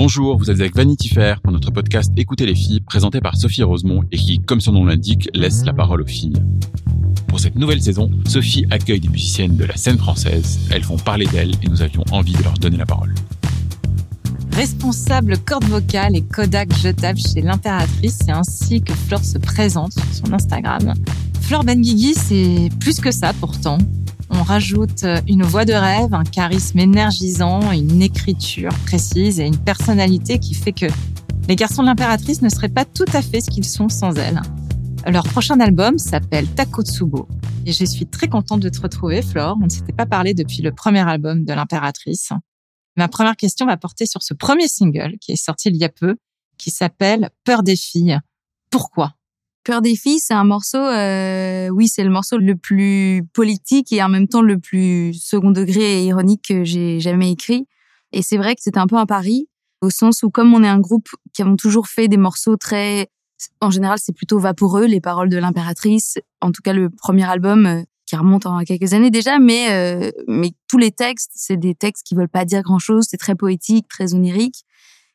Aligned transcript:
Bonjour, 0.00 0.38
vous 0.38 0.48
êtes 0.48 0.60
avec 0.60 0.76
Vanity 0.76 1.08
Fair 1.08 1.40
pour 1.40 1.52
notre 1.52 1.72
podcast 1.72 2.12
Écoutez 2.16 2.46
les 2.46 2.54
filles, 2.54 2.78
présenté 2.78 3.20
par 3.20 3.36
Sophie 3.36 3.64
Rosemont 3.64 4.04
et 4.12 4.16
qui, 4.16 4.38
comme 4.38 4.60
son 4.60 4.70
nom 4.70 4.84
l'indique, 4.84 5.28
laisse 5.34 5.64
la 5.64 5.72
parole 5.72 6.02
aux 6.02 6.06
filles. 6.06 6.40
Pour 7.26 7.40
cette 7.40 7.56
nouvelle 7.56 7.82
saison, 7.82 8.08
Sophie 8.24 8.64
accueille 8.70 9.00
des 9.00 9.08
musiciennes 9.08 9.56
de 9.56 9.64
la 9.64 9.76
scène 9.76 9.98
française. 9.98 10.60
Elles 10.70 10.84
font 10.84 10.98
parler 10.98 11.26
d'elles 11.26 11.50
et 11.64 11.68
nous 11.68 11.82
avions 11.82 12.04
envie 12.12 12.34
de 12.34 12.44
leur 12.44 12.54
donner 12.54 12.76
la 12.76 12.86
parole. 12.86 13.12
Responsable 14.52 15.36
corde 15.38 15.64
vocale 15.64 16.14
et 16.14 16.22
Kodak 16.22 16.72
jetable 16.76 17.18
chez 17.18 17.40
l'impératrice, 17.40 18.20
c'est 18.24 18.30
ainsi 18.30 18.80
que 18.80 18.94
Flore 18.94 19.24
se 19.24 19.38
présente 19.38 19.94
sur 19.94 20.26
son 20.26 20.32
Instagram. 20.32 20.94
Flore 21.40 21.64
Benguigui, 21.64 22.14
c'est 22.14 22.68
plus 22.78 23.00
que 23.00 23.10
ça 23.10 23.32
pourtant. 23.40 23.78
On 24.30 24.42
rajoute 24.42 25.04
une 25.26 25.42
voix 25.42 25.64
de 25.64 25.72
rêve, 25.72 26.12
un 26.12 26.24
charisme 26.24 26.78
énergisant, 26.78 27.72
une 27.72 28.02
écriture 28.02 28.72
précise 28.86 29.40
et 29.40 29.46
une 29.46 29.56
personnalité 29.56 30.38
qui 30.38 30.54
fait 30.54 30.72
que 30.72 30.86
les 31.48 31.56
garçons 31.56 31.82
de 31.82 31.88
l'impératrice 31.88 32.42
ne 32.42 32.48
seraient 32.48 32.68
pas 32.68 32.84
tout 32.84 33.06
à 33.14 33.22
fait 33.22 33.40
ce 33.40 33.50
qu'ils 33.50 33.64
sont 33.64 33.88
sans 33.88 34.14
elle. 34.16 34.40
Leur 35.06 35.24
prochain 35.24 35.58
album 35.60 35.96
s'appelle 35.98 36.46
Takotsubo. 36.48 37.26
Et 37.64 37.72
je 37.72 37.84
suis 37.84 38.06
très 38.06 38.28
contente 38.28 38.60
de 38.60 38.68
te 38.68 38.80
retrouver, 38.80 39.22
Flore. 39.22 39.56
On 39.60 39.64
ne 39.64 39.70
s'était 39.70 39.92
pas 39.92 40.06
parlé 40.06 40.34
depuis 40.34 40.62
le 40.62 40.72
premier 40.72 41.06
album 41.08 41.44
de 41.44 41.52
l'impératrice. 41.52 42.32
Ma 42.96 43.08
première 43.08 43.36
question 43.36 43.66
va 43.66 43.76
porter 43.76 44.06
sur 44.06 44.22
ce 44.22 44.34
premier 44.34 44.68
single 44.68 45.16
qui 45.20 45.32
est 45.32 45.36
sorti 45.36 45.68
il 45.68 45.76
y 45.76 45.84
a 45.84 45.88
peu, 45.88 46.16
qui 46.58 46.70
s'appelle 46.70 47.30
Peur 47.44 47.62
des 47.62 47.76
filles. 47.76 48.18
Pourquoi? 48.70 49.14
Peur 49.68 49.82
des 49.82 49.96
filles, 49.96 50.18
c'est 50.18 50.32
un 50.32 50.44
morceau, 50.44 50.78
euh, 50.78 51.68
oui, 51.68 51.88
c'est 51.88 52.02
le 52.02 52.08
morceau 52.08 52.38
le 52.38 52.56
plus 52.56 53.22
politique 53.34 53.92
et 53.92 54.02
en 54.02 54.08
même 54.08 54.26
temps 54.26 54.40
le 54.40 54.58
plus 54.58 55.12
second 55.12 55.50
degré 55.50 56.00
et 56.00 56.06
ironique 56.06 56.46
que 56.48 56.64
j'ai 56.64 57.00
jamais 57.00 57.30
écrit. 57.30 57.66
Et 58.12 58.22
c'est 58.22 58.38
vrai 58.38 58.54
que 58.54 58.62
c'était 58.62 58.78
un 58.78 58.86
peu 58.86 58.96
un 58.96 59.04
pari, 59.04 59.46
au 59.82 59.90
sens 59.90 60.22
où 60.22 60.30
comme 60.30 60.54
on 60.54 60.64
est 60.64 60.68
un 60.68 60.78
groupe 60.78 61.10
qui 61.34 61.42
avons 61.42 61.56
toujours 61.56 61.86
fait 61.86 62.08
des 62.08 62.16
morceaux 62.16 62.56
très, 62.56 63.08
en 63.60 63.68
général, 63.68 63.98
c'est 64.00 64.14
plutôt 64.14 64.38
vaporeux, 64.38 64.86
les 64.86 65.02
paroles 65.02 65.28
de 65.28 65.36
l'impératrice. 65.36 66.16
En 66.40 66.50
tout 66.50 66.62
cas, 66.62 66.72
le 66.72 66.88
premier 66.88 67.28
album 67.28 67.66
euh, 67.66 67.82
qui 68.06 68.16
remonte 68.16 68.46
en 68.46 68.60
quelques 68.60 68.94
années 68.94 69.10
déjà, 69.10 69.38
mais 69.38 69.70
euh, 69.72 70.10
mais 70.28 70.52
tous 70.68 70.78
les 70.78 70.92
textes, 70.92 71.32
c'est 71.34 71.58
des 71.58 71.74
textes 71.74 72.06
qui 72.06 72.14
veulent 72.14 72.30
pas 72.30 72.46
dire 72.46 72.62
grand 72.62 72.78
chose. 72.78 73.04
C'est 73.06 73.18
très 73.18 73.34
poétique, 73.34 73.86
très 73.86 74.14
onirique. 74.14 74.64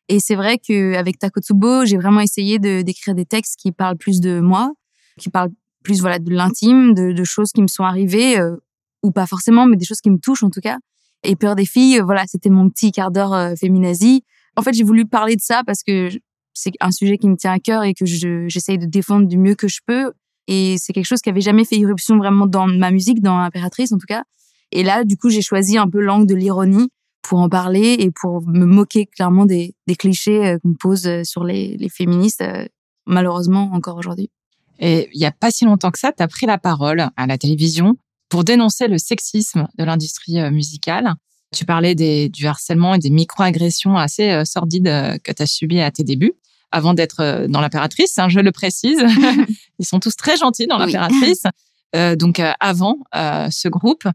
Et 0.09 0.19
c'est 0.19 0.35
vrai 0.35 0.57
qu'avec 0.57 1.17
Takotsubo, 1.17 1.85
j'ai 1.85 1.97
vraiment 1.97 2.19
essayé 2.19 2.59
d'écrire 2.59 3.15
des 3.15 3.25
textes 3.25 3.55
qui 3.57 3.71
parlent 3.71 3.97
plus 3.97 4.19
de 4.19 4.39
moi, 4.39 4.71
qui 5.17 5.29
parlent 5.29 5.51
plus 5.83 6.01
voilà 6.01 6.19
de 6.19 6.31
l'intime, 6.31 6.93
de, 6.93 7.23
choses 7.23 7.51
qui 7.51 7.61
me 7.61 7.67
sont 7.67 7.83
arrivées 7.83 8.39
euh, 8.39 8.55
ou 9.01 9.11
pas 9.11 9.27
forcément, 9.27 9.65
mais 9.65 9.77
des 9.77 9.85
choses 9.85 10.01
qui 10.01 10.09
me 10.09 10.17
touchent 10.17 10.43
en 10.43 10.49
tout 10.49 10.61
cas. 10.61 10.77
Et 11.23 11.35
peur 11.35 11.55
des 11.55 11.65
filles, 11.65 11.99
euh, 11.99 12.03
voilà, 12.03 12.23
c'était 12.27 12.49
mon 12.49 12.69
petit 12.69 12.91
quart 12.91 13.11
d'heure 13.11 13.33
euh, 13.33 13.55
féminazie. 13.55 14.23
En 14.55 14.61
fait, 14.61 14.73
j'ai 14.73 14.83
voulu 14.83 15.05
parler 15.05 15.35
de 15.35 15.41
ça 15.41 15.63
parce 15.65 15.83
que 15.83 16.09
c'est 16.53 16.71
un 16.79 16.91
sujet 16.91 17.17
qui 17.17 17.27
me 17.27 17.35
tient 17.35 17.53
à 17.53 17.59
cœur 17.59 17.83
et 17.83 17.93
que 17.93 18.05
je 18.05 18.47
j'essaye 18.47 18.77
de 18.77 18.85
défendre 18.85 19.27
du 19.27 19.37
mieux 19.37 19.55
que 19.55 19.67
je 19.67 19.79
peux. 19.85 20.11
Et 20.47 20.75
c'est 20.77 20.91
quelque 20.91 21.05
chose 21.05 21.21
qui 21.21 21.29
avait 21.29 21.41
jamais 21.41 21.63
fait 21.63 21.77
irruption 21.77 22.17
vraiment 22.17 22.45
dans 22.45 22.67
ma 22.67 22.91
musique, 22.91 23.21
dans 23.21 23.37
l'impératrice 23.37 23.91
en 23.93 23.97
tout 23.97 24.05
cas. 24.07 24.23
Et 24.71 24.83
là, 24.83 25.03
du 25.03 25.17
coup, 25.17 25.29
j'ai 25.29 25.41
choisi 25.41 25.77
un 25.77 25.87
peu 25.87 26.01
l'angle 26.01 26.27
de 26.27 26.35
l'ironie 26.35 26.89
pour 27.23 27.39
en 27.39 27.49
parler 27.49 27.95
et 27.99 28.11
pour 28.11 28.41
me 28.47 28.65
moquer 28.65 29.05
clairement 29.07 29.45
des, 29.45 29.75
des 29.87 29.95
clichés 29.95 30.45
euh, 30.45 30.59
qu'on 30.59 30.73
pose 30.73 31.07
euh, 31.07 31.23
sur 31.23 31.43
les, 31.43 31.77
les 31.77 31.89
féministes, 31.89 32.41
euh, 32.41 32.65
malheureusement 33.05 33.71
encore 33.73 33.97
aujourd'hui. 33.97 34.29
Et 34.79 35.09
il 35.13 35.19
y 35.19 35.25
a 35.25 35.31
pas 35.31 35.49
si 35.49 35.65
longtemps 35.65 35.91
que 35.91 35.99
ça, 35.99 36.11
tu 36.11 36.21
as 36.21 36.27
pris 36.27 36.45
la 36.45 36.57
parole 36.57 37.07
à 37.15 37.27
la 37.27 37.37
télévision 37.37 37.95
pour 38.29 38.43
dénoncer 38.43 38.87
le 38.87 38.97
sexisme 38.97 39.67
de 39.77 39.83
l'industrie 39.83 40.39
musicale. 40.51 41.13
Tu 41.53 41.65
parlais 41.65 41.95
des, 41.95 42.29
du 42.29 42.47
harcèlement 42.47 42.95
et 42.95 42.99
des 42.99 43.11
micro-agressions 43.11 43.95
assez 43.95 44.43
sordides 44.45 44.85
que 45.23 45.31
tu 45.31 45.43
as 45.43 45.45
subies 45.45 45.81
à 45.81 45.91
tes 45.91 46.03
débuts 46.03 46.33
avant 46.71 46.95
d'être 46.95 47.45
dans 47.47 47.61
l'impératrice, 47.61 48.17
hein, 48.17 48.29
je 48.29 48.39
le 48.39 48.51
précise. 48.51 48.99
Ils 49.79 49.85
sont 49.85 49.99
tous 49.99 50.15
très 50.15 50.37
gentils 50.37 50.65
dans 50.65 50.79
l'impératrice. 50.79 51.43
Euh, 51.95 52.15
donc 52.15 52.41
avant 52.59 52.97
euh, 53.15 53.47
ce 53.51 53.67
groupe, 53.67 54.07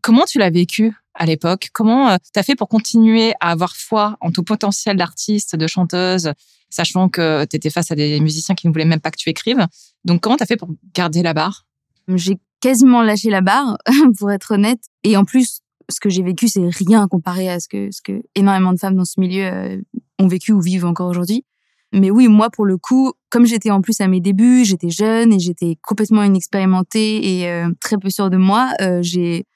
comment 0.00 0.24
tu 0.24 0.38
l'as 0.38 0.50
vécu? 0.50 0.94
À 1.16 1.26
l'époque 1.26 1.70
Comment 1.72 2.10
euh, 2.10 2.16
tu 2.32 2.38
as 2.38 2.42
fait 2.42 2.54
pour 2.54 2.68
continuer 2.68 3.32
à 3.40 3.50
avoir 3.50 3.74
foi 3.74 4.16
en 4.20 4.30
ton 4.30 4.42
potentiel 4.42 4.96
d'artiste, 4.96 5.56
de 5.56 5.66
chanteuse, 5.66 6.32
sachant 6.70 7.08
que 7.08 7.44
tu 7.46 7.56
étais 7.56 7.70
face 7.70 7.90
à 7.90 7.94
des 7.94 8.20
musiciens 8.20 8.54
qui 8.54 8.66
ne 8.68 8.72
voulaient 8.72 8.84
même 8.84 9.00
pas 9.00 9.10
que 9.10 9.18
tu 9.18 9.28
écrives? 9.28 9.66
Donc 10.04 10.20
comment 10.20 10.36
tu 10.36 10.42
as 10.42 10.46
fait 10.46 10.56
pour 10.56 10.68
garder 10.94 11.22
la 11.22 11.34
barre? 11.34 11.66
J'ai 12.14 12.38
quasiment 12.60 13.02
lâché 13.02 13.30
la 13.30 13.40
barre, 13.40 13.78
pour 14.18 14.30
être 14.30 14.52
honnête. 14.52 14.80
Et 15.02 15.16
en 15.16 15.24
plus, 15.24 15.60
ce 15.88 16.00
que 16.00 16.08
j'ai 16.08 16.22
vécu, 16.22 16.48
c'est 16.48 16.68
rien 16.68 17.06
comparé 17.08 17.48
à 17.48 17.60
ce 17.60 17.68
que, 17.68 17.90
ce 17.90 18.00
que 18.02 18.22
énormément 18.34 18.72
de 18.72 18.78
femmes 18.78 18.96
dans 18.96 19.04
ce 19.04 19.20
milieu 19.20 19.44
euh, 19.44 19.80
ont 20.18 20.28
vécu 20.28 20.52
ou 20.52 20.60
vivent 20.60 20.84
encore 20.84 21.08
aujourd'hui. 21.08 21.44
Mais 21.92 22.10
oui, 22.10 22.28
moi, 22.28 22.50
pour 22.50 22.66
le 22.66 22.76
coup, 22.76 23.12
comme 23.30 23.46
j'étais 23.46 23.70
en 23.70 23.80
plus 23.80 24.00
à 24.00 24.08
mes 24.08 24.20
débuts, 24.20 24.64
j'étais 24.64 24.90
jeune 24.90 25.32
et 25.32 25.38
j'étais 25.38 25.78
complètement 25.82 26.24
inexpérimentée 26.24 27.40
et 27.40 27.48
euh, 27.48 27.70
très 27.80 27.96
peu 27.96 28.10
sûre 28.10 28.28
de 28.28 28.36
moi, 28.36 28.72
j'ai 29.00 29.46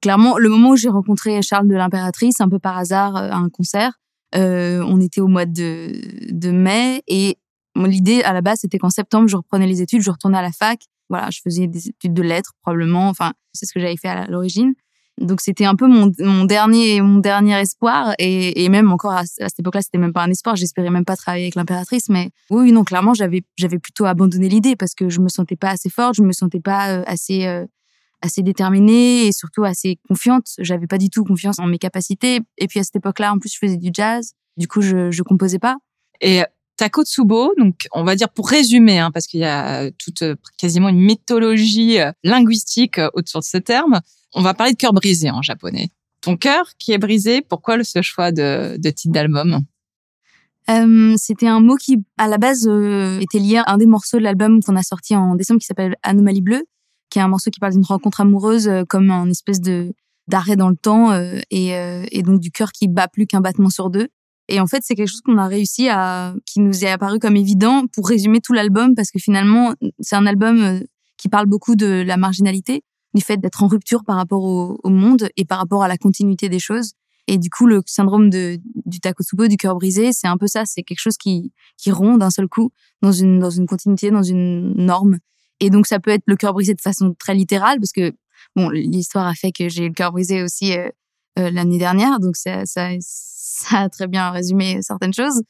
clairement 0.00 0.38
le 0.38 0.48
moment 0.48 0.70
où 0.70 0.76
j'ai 0.76 0.88
rencontré 0.88 1.40
Charles 1.42 1.68
de 1.68 1.74
l'Impératrice, 1.74 2.40
un 2.40 2.48
peu 2.48 2.58
par 2.58 2.78
hasard 2.78 3.16
euh, 3.16 3.30
à 3.30 3.36
un 3.36 3.48
concert, 3.48 3.92
euh, 4.34 4.82
on 4.86 5.00
était 5.00 5.20
au 5.20 5.28
mois 5.28 5.46
de, 5.46 5.92
de 6.30 6.50
mai 6.50 7.02
et 7.08 7.36
l'idée 7.76 8.22
à 8.22 8.32
la 8.32 8.42
base 8.42 8.60
c'était 8.60 8.78
qu'en 8.78 8.90
septembre 8.90 9.28
je 9.28 9.36
reprenais 9.36 9.66
les 9.66 9.82
études, 9.82 10.02
je 10.02 10.10
retournais 10.10 10.38
à 10.38 10.42
la 10.42 10.52
fac, 10.52 10.80
voilà, 11.08 11.30
je 11.30 11.40
faisais 11.42 11.66
des 11.66 11.88
études 11.88 12.14
de 12.14 12.22
lettres 12.22 12.52
probablement, 12.62 13.08
enfin 13.08 13.32
c'est 13.52 13.66
ce 13.66 13.72
que 13.72 13.80
j'avais 13.80 13.96
fait 13.96 14.08
à 14.08 14.26
l'origine. 14.26 14.74
Donc 15.20 15.42
c'était 15.42 15.66
un 15.66 15.74
peu 15.74 15.86
mon, 15.86 16.10
mon 16.20 16.44
dernier 16.44 17.02
mon 17.02 17.18
dernier 17.18 17.60
espoir 17.60 18.14
et, 18.18 18.64
et 18.64 18.68
même 18.70 18.90
encore 18.90 19.12
à, 19.12 19.26
cette 19.26 19.58
époque-là 19.58 19.82
c'était 19.82 19.98
même 19.98 20.12
pas 20.12 20.22
un 20.22 20.30
espoir. 20.30 20.56
J'espérais 20.56 20.90
même 20.90 21.04
pas 21.04 21.16
travailler 21.16 21.44
avec 21.44 21.56
l'impératrice 21.56 22.08
mais 22.08 22.30
oui 22.50 22.72
non 22.72 22.84
clairement 22.84 23.12
j'avais 23.12 23.42
j'avais 23.56 23.78
plutôt 23.78 24.06
abandonné 24.06 24.48
l'idée 24.48 24.76
parce 24.76 24.94
que 24.94 25.08
je 25.10 25.20
me 25.20 25.28
sentais 25.28 25.56
pas 25.56 25.70
assez 25.70 25.90
forte 25.90 26.14
je 26.14 26.22
me 26.22 26.32
sentais 26.32 26.60
pas 26.60 26.90
euh, 26.90 27.02
assez 27.06 27.46
euh, 27.46 27.66
assez 28.22 28.42
déterminée 28.42 29.26
et 29.26 29.32
surtout 29.32 29.64
assez 29.64 29.98
confiante. 30.08 30.48
J'avais 30.58 30.86
pas 30.86 30.98
du 30.98 31.10
tout 31.10 31.24
confiance 31.24 31.58
en 31.58 31.66
mes 31.66 31.78
capacités. 31.78 32.40
Et 32.58 32.66
puis 32.66 32.80
à 32.80 32.84
cette 32.84 32.96
époque-là 32.96 33.32
en 33.32 33.38
plus 33.38 33.52
je 33.52 33.58
faisais 33.58 33.76
du 33.76 33.90
jazz. 33.92 34.32
Du 34.56 34.68
coup 34.68 34.82
je 34.82 35.10
je 35.10 35.22
composais 35.22 35.58
pas. 35.58 35.76
Et 36.20 36.42
Takotsubo, 36.76 37.52
donc 37.58 37.86
on 37.92 38.04
va 38.04 38.16
dire 38.16 38.30
pour 38.30 38.48
résumer, 38.48 38.98
hein, 38.98 39.10
parce 39.10 39.26
qu'il 39.26 39.40
y 39.40 39.44
a 39.44 39.90
toute 39.92 40.24
quasiment 40.56 40.88
une 40.88 41.00
mythologie 41.00 41.98
linguistique 42.24 42.98
autour 43.12 43.40
de 43.40 43.44
ce 43.44 43.58
terme. 43.58 44.00
On 44.34 44.42
va 44.42 44.54
parler 44.54 44.72
de 44.72 44.78
cœur 44.78 44.92
brisé 44.92 45.30
en 45.30 45.42
japonais. 45.42 45.90
Ton 46.20 46.36
cœur 46.36 46.72
qui 46.78 46.92
est 46.92 46.98
brisé, 46.98 47.42
pourquoi 47.42 47.82
ce 47.82 48.02
choix 48.02 48.32
de, 48.32 48.76
de 48.78 48.90
titre 48.90 49.12
d'album? 49.12 49.60
Euh, 50.68 51.14
C'était 51.16 51.48
un 51.48 51.60
mot 51.60 51.76
qui, 51.76 51.98
à 52.18 52.28
la 52.28 52.38
base, 52.38 52.66
euh, 52.68 53.18
était 53.20 53.38
lié 53.38 53.56
à 53.58 53.72
un 53.72 53.78
des 53.78 53.86
morceaux 53.86 54.18
de 54.18 54.22
l'album 54.22 54.62
qu'on 54.62 54.76
a 54.76 54.82
sorti 54.82 55.16
en 55.16 55.34
décembre 55.34 55.60
qui 55.60 55.66
s'appelle 55.66 55.96
Anomalie 56.02 56.42
bleue, 56.42 56.64
qui 57.10 57.18
est 57.18 57.22
un 57.22 57.28
morceau 57.28 57.50
qui 57.50 57.60
parle 57.60 57.72
d'une 57.72 57.84
rencontre 57.84 58.20
amoureuse 58.20 58.68
euh, 58.68 58.84
comme 58.88 59.10
un 59.10 59.28
espèce 59.28 59.60
de 59.60 59.92
d'arrêt 60.28 60.56
dans 60.56 60.68
le 60.68 60.76
temps 60.76 61.10
euh, 61.10 61.40
et, 61.50 61.74
euh, 61.74 62.04
et 62.12 62.22
donc 62.22 62.38
du 62.38 62.52
cœur 62.52 62.70
qui 62.70 62.86
bat 62.86 63.08
plus 63.08 63.26
qu'un 63.26 63.40
battement 63.40 63.68
sur 63.68 63.90
deux. 63.90 64.08
Et 64.48 64.60
en 64.60 64.66
fait, 64.68 64.82
c'est 64.84 64.94
quelque 64.94 65.08
chose 65.08 65.22
qu'on 65.22 65.38
a 65.38 65.48
réussi 65.48 65.88
à, 65.88 66.34
qui 66.46 66.60
nous 66.60 66.84
est 66.84 66.90
apparu 66.90 67.18
comme 67.18 67.36
évident 67.36 67.86
pour 67.92 68.08
résumer 68.08 68.40
tout 68.40 68.52
l'album 68.52 68.94
parce 68.94 69.10
que 69.10 69.18
finalement, 69.18 69.74
c'est 69.98 70.14
un 70.14 70.26
album 70.26 70.80
qui 71.16 71.28
parle 71.28 71.46
beaucoup 71.46 71.74
de 71.74 72.02
la 72.06 72.16
marginalité 72.16 72.82
du 73.14 73.22
fait 73.22 73.38
d'être 73.38 73.62
en 73.64 73.66
rupture 73.66 74.04
par 74.04 74.16
rapport 74.16 74.42
au, 74.44 74.78
au, 74.82 74.88
monde 74.88 75.28
et 75.36 75.44
par 75.44 75.58
rapport 75.58 75.82
à 75.82 75.88
la 75.88 75.96
continuité 75.96 76.48
des 76.48 76.60
choses. 76.60 76.92
Et 77.26 77.38
du 77.38 77.50
coup, 77.50 77.66
le 77.66 77.82
syndrome 77.86 78.30
de, 78.30 78.58
du 78.86 78.98
takotsubo, 79.00 79.46
du 79.46 79.56
cœur 79.56 79.76
brisé, 79.76 80.12
c'est 80.12 80.26
un 80.26 80.36
peu 80.36 80.46
ça. 80.46 80.64
C'est 80.66 80.82
quelque 80.82 81.00
chose 81.00 81.16
qui, 81.16 81.52
qui 81.76 81.90
rompt 81.92 82.18
d'un 82.18 82.30
seul 82.30 82.48
coup 82.48 82.70
dans 83.02 83.12
une, 83.12 83.38
dans 83.38 83.50
une 83.50 83.66
continuité, 83.66 84.10
dans 84.10 84.22
une 84.22 84.74
norme. 84.74 85.18
Et 85.60 85.70
donc, 85.70 85.86
ça 85.86 86.00
peut 86.00 86.10
être 86.10 86.24
le 86.26 86.36
cœur 86.36 86.52
brisé 86.52 86.74
de 86.74 86.80
façon 86.80 87.14
très 87.18 87.34
littérale 87.34 87.78
parce 87.78 87.92
que, 87.92 88.12
bon, 88.56 88.70
l'histoire 88.70 89.26
a 89.26 89.34
fait 89.34 89.52
que 89.52 89.68
j'ai 89.68 89.84
eu 89.84 89.88
le 89.88 89.94
cœur 89.94 90.12
brisé 90.12 90.42
aussi 90.42 90.76
euh, 90.76 90.88
euh, 91.38 91.50
l'année 91.50 91.78
dernière. 91.78 92.18
Donc, 92.18 92.36
ça, 92.36 92.66
ça, 92.66 92.90
ça 93.00 93.78
a 93.78 93.88
très 93.88 94.06
bien 94.06 94.30
résumé 94.30 94.80
certaines 94.82 95.14
choses. 95.14 95.42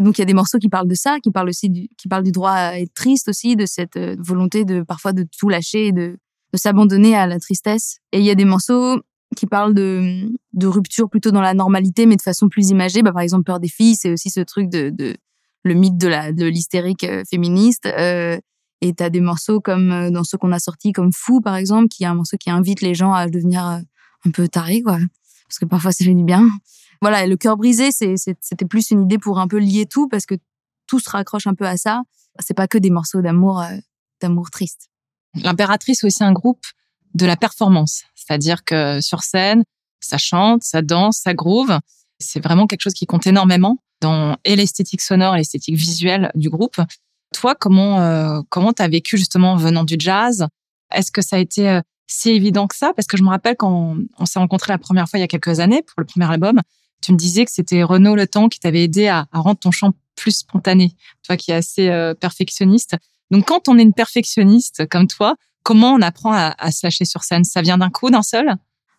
Donc, 0.00 0.18
il 0.18 0.20
y 0.20 0.22
a 0.22 0.26
des 0.26 0.34
morceaux 0.34 0.58
qui 0.58 0.68
parlent 0.68 0.88
de 0.88 0.94
ça, 0.94 1.18
qui 1.20 1.30
parlent 1.30 1.48
aussi 1.48 1.70
du, 1.70 1.88
qui 1.96 2.08
parlent 2.08 2.24
du 2.24 2.32
droit 2.32 2.52
à 2.52 2.78
être 2.78 2.94
triste 2.94 3.28
aussi, 3.28 3.56
de 3.56 3.66
cette 3.66 3.98
volonté 4.18 4.64
de 4.64 4.82
parfois 4.82 5.12
de 5.12 5.26
tout 5.38 5.48
lâcher 5.48 5.92
de, 5.92 6.18
de 6.52 6.58
s'abandonner 6.58 7.16
à 7.16 7.26
la 7.26 7.38
tristesse. 7.38 7.98
Et 8.12 8.18
il 8.18 8.24
y 8.24 8.30
a 8.30 8.34
des 8.34 8.44
morceaux 8.44 9.00
qui 9.36 9.46
parlent 9.46 9.74
de, 9.74 10.28
de 10.52 10.66
rupture 10.66 11.08
plutôt 11.08 11.30
dans 11.30 11.40
la 11.40 11.54
normalité, 11.54 12.06
mais 12.06 12.16
de 12.16 12.22
façon 12.22 12.48
plus 12.48 12.70
imagée. 12.70 13.02
Bah, 13.02 13.12
par 13.12 13.22
exemple, 13.22 13.44
Peur 13.44 13.58
des 13.58 13.68
filles, 13.68 13.96
c'est 13.96 14.12
aussi 14.12 14.30
ce 14.30 14.40
truc 14.40 14.68
de, 14.68 14.90
de 14.90 15.16
le 15.64 15.74
mythe 15.74 15.98
de 15.98 16.08
la 16.08 16.32
de 16.32 16.46
l'hystérique 16.46 17.04
euh, 17.04 17.24
féministe. 17.28 17.86
Euh, 17.86 18.38
et 18.80 18.94
t'as 18.94 19.10
des 19.10 19.20
morceaux 19.20 19.60
comme 19.60 19.90
euh, 19.90 20.10
dans 20.10 20.24
ceux 20.24 20.38
qu'on 20.38 20.52
a 20.52 20.58
sortis, 20.58 20.92
comme 20.92 21.12
Fou 21.12 21.40
par 21.40 21.56
exemple, 21.56 21.88
qui 21.88 22.04
est 22.04 22.06
un 22.06 22.14
morceau 22.14 22.36
qui 22.36 22.50
invite 22.50 22.80
les 22.80 22.94
gens 22.94 23.12
à 23.12 23.26
devenir 23.28 23.66
euh, 23.66 23.78
un 24.26 24.30
peu 24.30 24.48
tarés, 24.48 24.82
quoi. 24.82 24.98
Parce 25.48 25.58
que 25.58 25.64
parfois 25.64 25.92
ça 25.92 26.04
fait 26.04 26.14
du 26.14 26.24
bien. 26.24 26.46
Voilà, 27.00 27.26
le 27.26 27.36
cœur 27.36 27.56
brisé, 27.56 27.90
c'était 27.92 28.64
plus 28.64 28.90
une 28.90 29.02
idée 29.02 29.18
pour 29.18 29.38
un 29.38 29.46
peu 29.46 29.58
lier 29.58 29.86
tout, 29.86 30.08
parce 30.08 30.26
que 30.26 30.34
tout 30.86 30.98
se 30.98 31.10
raccroche 31.10 31.46
un 31.46 31.54
peu 31.54 31.66
à 31.66 31.76
ça. 31.76 32.02
C'est 32.40 32.54
pas 32.54 32.66
que 32.66 32.78
des 32.78 32.90
morceaux 32.90 33.20
d'amour, 33.20 33.62
d'amour 34.20 34.50
triste. 34.50 34.88
L'impératrice 35.34 36.04
aussi 36.04 36.24
un 36.24 36.32
groupe 36.32 36.64
de 37.14 37.26
la 37.26 37.36
performance, 37.36 38.04
c'est-à-dire 38.14 38.64
que 38.64 39.00
sur 39.00 39.22
scène, 39.22 39.64
ça 40.00 40.18
chante, 40.18 40.62
ça 40.62 40.82
danse, 40.82 41.18
ça 41.22 41.34
groove. 41.34 41.78
C'est 42.18 42.40
vraiment 42.40 42.66
quelque 42.66 42.82
chose 42.82 42.94
qui 42.94 43.06
compte 43.06 43.26
énormément 43.26 43.78
dans 44.00 44.36
et 44.44 44.56
l'esthétique 44.56 45.00
sonore 45.00 45.34
et 45.34 45.38
l'esthétique 45.38 45.76
visuelle 45.76 46.30
du 46.34 46.48
groupe. 46.48 46.80
Toi, 47.36 47.54
comment 47.54 48.00
euh, 48.00 48.40
comment 48.48 48.72
t'as 48.72 48.88
vécu 48.88 49.18
justement 49.18 49.56
venant 49.56 49.84
du 49.84 49.96
jazz? 49.98 50.46
Est-ce 50.90 51.12
que 51.12 51.20
ça 51.20 51.36
a 51.36 51.38
été 51.38 51.68
euh, 51.68 51.82
si 52.06 52.30
évident 52.30 52.66
que 52.66 52.74
ça? 52.74 52.94
Parce 52.96 53.06
que 53.06 53.18
je 53.18 53.22
me 53.22 53.28
rappelle 53.28 53.56
quand 53.56 53.94
on, 54.18 54.24
s'est 54.24 54.38
rencontrés 54.38 54.72
la 54.72 54.78
première 54.78 55.06
fois 55.06 55.18
il 55.18 55.20
y 55.20 55.24
a 55.24 55.28
quelques 55.28 55.60
années 55.60 55.82
pour 55.82 56.00
le 56.00 56.06
premier 56.06 56.30
album, 56.30 56.62
tu 57.02 57.12
me 57.12 57.18
disais 57.18 57.44
que 57.44 57.50
c'était 57.50 57.82
Renaud 57.82 58.16
Le 58.16 58.26
Temps 58.26 58.48
qui 58.48 58.58
t'avait 58.58 58.84
aidé 58.84 59.08
à, 59.08 59.26
rendre 59.34 59.58
ton 59.58 59.70
chant 59.70 59.92
plus 60.14 60.38
spontané. 60.38 60.94
Toi 61.26 61.36
qui 61.36 61.50
es 61.50 61.54
assez 61.54 61.90
euh, 61.90 62.14
perfectionniste. 62.14 62.96
Donc 63.30 63.48
quand 63.48 63.68
on 63.68 63.78
est 63.78 63.82
une 63.82 63.92
perfectionniste 63.92 64.88
comme 64.88 65.06
toi, 65.06 65.34
comment 65.62 65.92
on 65.92 66.00
apprend 66.00 66.32
à, 66.32 66.54
à 66.56 66.72
se 66.72 66.86
lâcher 66.86 67.04
sur 67.04 67.22
scène? 67.22 67.44
Ça 67.44 67.60
vient 67.60 67.76
d'un 67.76 67.90
coup, 67.90 68.08
d'un 68.08 68.22
seul? 68.22 68.54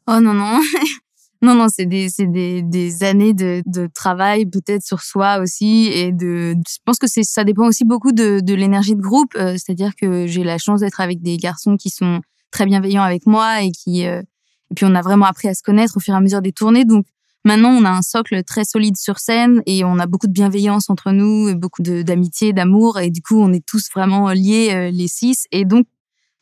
Oh 0.06 0.20
non 0.20 0.36
non. 0.36 0.62
Non, 1.42 1.54
non, 1.54 1.68
c'est 1.70 1.86
des, 1.86 2.10
c'est 2.10 2.26
des, 2.26 2.64
des 2.64 3.04
années 3.04 3.34
de, 3.34 3.62
de 3.66 3.88
travail 3.94 4.46
peut-être 4.46 4.84
sur 4.84 5.02
soi 5.02 5.40
aussi 5.40 5.88
et 5.88 6.12
de. 6.12 6.56
Je 6.68 6.78
pense 6.86 6.98
que 6.98 7.08
c'est, 7.08 7.24
ça 7.24 7.44
dépend 7.44 7.68
aussi 7.68 7.86
beaucoup 7.86 8.12
de, 8.12 8.40
de 8.40 8.54
l'énergie 8.56 8.96
de 8.96 9.02
groupe. 9.02 9.34
Euh, 9.36 9.54
c'est-à-dire 9.54 9.96
que 9.96 10.26
j'ai 10.26 10.44
la 10.44 10.58
chance 10.58 10.80
d'être 10.80 11.00
avec 11.00 11.22
des 11.22 11.38
garçons 11.38 11.78
qui 11.78 11.90
sont 11.90 12.22
très 12.52 12.66
bienveillants 12.66 13.04
avec 13.04 13.26
moi 13.26 13.62
et 13.62 13.72
qui. 13.72 14.06
Euh, 14.06 14.22
et 14.72 14.76
puis 14.76 14.86
on 14.86 14.96
a 14.96 15.02
vraiment 15.02 15.26
appris 15.26 15.48
à 15.48 15.54
se 15.54 15.62
connaître 15.64 15.98
au 15.98 16.00
fur 16.00 16.14
et 16.14 16.18
à 16.18 16.22
mesure 16.22 16.42
des 16.42 16.52
tournées. 16.52 16.86
Donc 16.86 17.06
maintenant 17.46 17.70
on 17.70 17.86
a 17.86 17.90
un 17.90 18.02
socle 18.02 18.44
très 18.44 18.66
solide 18.66 18.98
sur 18.98 19.20
scène 19.20 19.62
et 19.66 19.86
on 19.86 20.00
a 20.00 20.08
beaucoup 20.08 20.28
de 20.28 20.34
bienveillance 20.34 20.90
entre 20.90 21.12
nous, 21.12 21.48
et 21.50 21.56
beaucoup 21.56 21.82
d'amitié, 21.82 22.52
d'amour 22.52 23.00
et 23.00 23.10
du 23.10 23.22
coup 23.22 23.40
on 23.40 23.54
est 23.54 23.66
tous 23.66 23.88
vraiment 23.96 24.30
liés 24.32 24.72
euh, 24.74 24.92
les 24.92 25.08
six. 25.08 25.46
Et 25.52 25.66
donc 25.66 25.86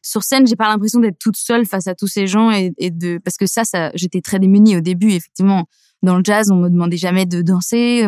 sur 0.05 0.23
scène, 0.23 0.45
j'ai 0.45 0.55
pas 0.55 0.67
l'impression 0.67 0.99
d'être 0.99 1.17
toute 1.17 1.35
seule 1.35 1.65
face 1.65 1.87
à 1.87 1.95
tous 1.95 2.07
ces 2.07 2.27
gens 2.27 2.51
et, 2.51 2.71
de 2.79 3.17
parce 3.17 3.37
que 3.37 3.47
ça, 3.47 3.63
ça, 3.63 3.91
j'étais 3.95 4.21
très 4.21 4.37
démunie 4.37 4.77
au 4.77 4.81
début. 4.81 5.11
Effectivement, 5.11 5.65
dans 6.03 6.17
le 6.17 6.23
jazz, 6.23 6.51
on 6.51 6.57
me 6.57 6.69
demandait 6.69 6.97
jamais 6.97 7.25
de 7.25 7.41
danser 7.41 8.07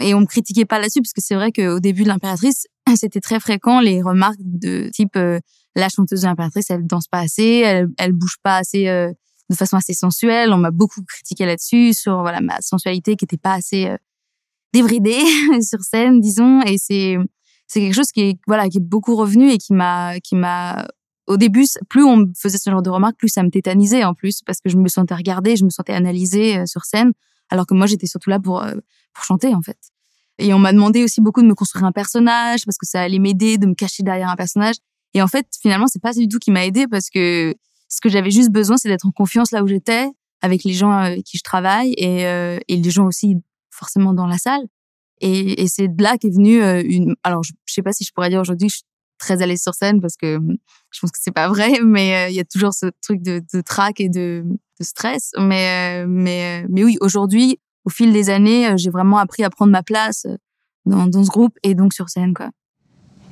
et 0.00 0.12
on 0.14 0.20
me 0.20 0.26
critiquait 0.26 0.64
pas 0.64 0.80
là-dessus 0.80 1.00
parce 1.00 1.12
que 1.12 1.22
c'est 1.22 1.36
vrai 1.36 1.52
qu'au 1.52 1.78
début 1.78 2.02
de 2.02 2.08
l'impératrice, 2.08 2.66
c'était 2.96 3.20
très 3.20 3.38
fréquent 3.38 3.80
les 3.80 4.02
remarques 4.02 4.40
de 4.40 4.90
type 4.92 5.14
euh, 5.14 5.38
la 5.76 5.88
chanteuse 5.88 6.22
de 6.22 6.26
l'impératrice, 6.26 6.68
elle 6.70 6.84
danse 6.84 7.06
pas 7.06 7.20
assez, 7.20 7.62
elle, 7.64 7.88
elle 7.98 8.12
bouge 8.12 8.36
pas 8.42 8.56
assez 8.56 8.88
euh, 8.88 9.12
de 9.48 9.54
façon 9.54 9.76
assez 9.76 9.94
sensuelle. 9.94 10.52
On 10.52 10.58
m'a 10.58 10.72
beaucoup 10.72 11.02
critiqué 11.06 11.46
là-dessus 11.46 11.94
sur 11.94 12.22
voilà 12.22 12.40
ma 12.40 12.60
sensualité 12.60 13.14
qui 13.14 13.24
était 13.24 13.36
pas 13.36 13.54
assez 13.54 13.86
euh, 13.86 13.96
débridée 14.72 15.22
sur 15.60 15.80
scène, 15.82 16.20
disons. 16.20 16.60
Et 16.62 16.76
c'est 16.76 17.18
c'est 17.68 17.80
quelque 17.80 17.94
chose 17.94 18.10
qui 18.10 18.22
est 18.22 18.38
voilà 18.48 18.68
qui 18.68 18.78
est 18.78 18.84
beaucoup 18.84 19.14
revenu 19.14 19.52
et 19.52 19.58
qui 19.58 19.74
m'a 19.74 20.18
qui 20.20 20.34
m'a 20.34 20.88
au 21.26 21.36
début, 21.36 21.66
plus 21.88 22.04
on 22.04 22.18
me 22.18 22.26
faisait 22.36 22.58
ce 22.58 22.70
genre 22.70 22.82
de 22.82 22.90
remarques, 22.90 23.16
plus 23.16 23.28
ça 23.28 23.42
me 23.42 23.50
tétanisait 23.50 24.04
en 24.04 24.14
plus, 24.14 24.42
parce 24.42 24.60
que 24.60 24.70
je 24.70 24.76
me 24.76 24.88
sentais 24.88 25.14
regardée, 25.14 25.56
je 25.56 25.64
me 25.64 25.70
sentais 25.70 25.92
analysée 25.92 26.58
euh, 26.58 26.66
sur 26.66 26.84
scène, 26.84 27.12
alors 27.50 27.66
que 27.66 27.74
moi 27.74 27.86
j'étais 27.86 28.06
surtout 28.06 28.30
là 28.30 28.38
pour 28.38 28.62
euh, 28.62 28.74
pour 29.12 29.24
chanter 29.24 29.54
en 29.54 29.62
fait. 29.62 29.78
Et 30.38 30.52
on 30.52 30.58
m'a 30.58 30.72
demandé 30.72 31.02
aussi 31.02 31.20
beaucoup 31.20 31.42
de 31.42 31.46
me 31.46 31.54
construire 31.54 31.84
un 31.84 31.92
personnage, 31.92 32.64
parce 32.64 32.76
que 32.76 32.86
ça 32.86 33.00
allait 33.00 33.18
m'aider 33.18 33.58
de 33.58 33.66
me 33.66 33.74
cacher 33.74 34.02
derrière 34.02 34.28
un 34.28 34.36
personnage. 34.36 34.76
Et 35.14 35.22
en 35.22 35.28
fait, 35.28 35.46
finalement, 35.60 35.86
c'est 35.86 36.02
pas 36.02 36.12
du 36.12 36.28
tout 36.28 36.38
qui 36.38 36.50
m'a 36.50 36.66
aidé, 36.66 36.86
parce 36.86 37.08
que 37.08 37.54
ce 37.88 38.00
que 38.00 38.08
j'avais 38.08 38.30
juste 38.30 38.50
besoin, 38.50 38.76
c'est 38.76 38.88
d'être 38.88 39.06
en 39.06 39.12
confiance 39.12 39.50
là 39.50 39.62
où 39.62 39.66
j'étais, 39.66 40.08
avec 40.42 40.62
les 40.64 40.74
gens 40.74 40.90
avec 40.90 41.24
qui 41.24 41.38
je 41.38 41.42
travaille 41.42 41.92
et, 41.92 42.22
et 42.68 42.76
les 42.76 42.90
gens 42.90 43.06
aussi 43.06 43.36
forcément 43.70 44.12
dans 44.12 44.26
la 44.26 44.36
salle. 44.36 44.62
Et, 45.22 45.62
et 45.62 45.68
c'est 45.68 45.88
de 45.88 46.02
là 46.02 46.18
qu'est 46.18 46.28
venue 46.28 46.60
une. 46.82 47.14
Alors, 47.24 47.42
je, 47.42 47.52
je 47.64 47.72
sais 47.72 47.82
pas 47.82 47.92
si 47.92 48.04
je 48.04 48.12
pourrais 48.12 48.28
dire 48.28 48.40
aujourd'hui, 48.40 48.68
très 49.18 49.42
à 49.42 49.46
l'aise 49.46 49.62
sur 49.62 49.74
scène 49.74 50.00
parce 50.00 50.16
que 50.16 50.36
hum, 50.36 50.56
je 50.96 51.00
pense 51.00 51.10
que 51.10 51.18
c'est 51.20 51.32
pas 51.32 51.48
vrai, 51.48 51.80
mais 51.84 52.16
euh, 52.16 52.28
il 52.30 52.34
y 52.34 52.40
a 52.40 52.44
toujours 52.44 52.72
ce 52.72 52.86
truc 53.02 53.22
de, 53.22 53.42
de 53.52 53.60
trac 53.60 54.00
et 54.00 54.08
de, 54.08 54.44
stress. 54.80 55.32
Mais, 55.38 56.02
euh, 56.02 56.06
mais, 56.08 56.62
euh, 56.62 56.66
mais 56.70 56.84
oui, 56.84 56.98
aujourd'hui, 57.00 57.58
au 57.84 57.90
fil 57.90 58.12
des 58.12 58.30
années, 58.30 58.76
j'ai 58.76 58.90
vraiment 58.90 59.18
appris 59.18 59.42
à 59.42 59.50
prendre 59.50 59.72
ma 59.72 59.82
place 59.82 60.26
dans, 60.84 61.06
dans 61.06 61.24
ce 61.24 61.30
groupe 61.30 61.56
et 61.62 61.74
donc 61.74 61.94
sur 61.94 62.08
scène, 62.08 62.34
quoi. 62.34 62.50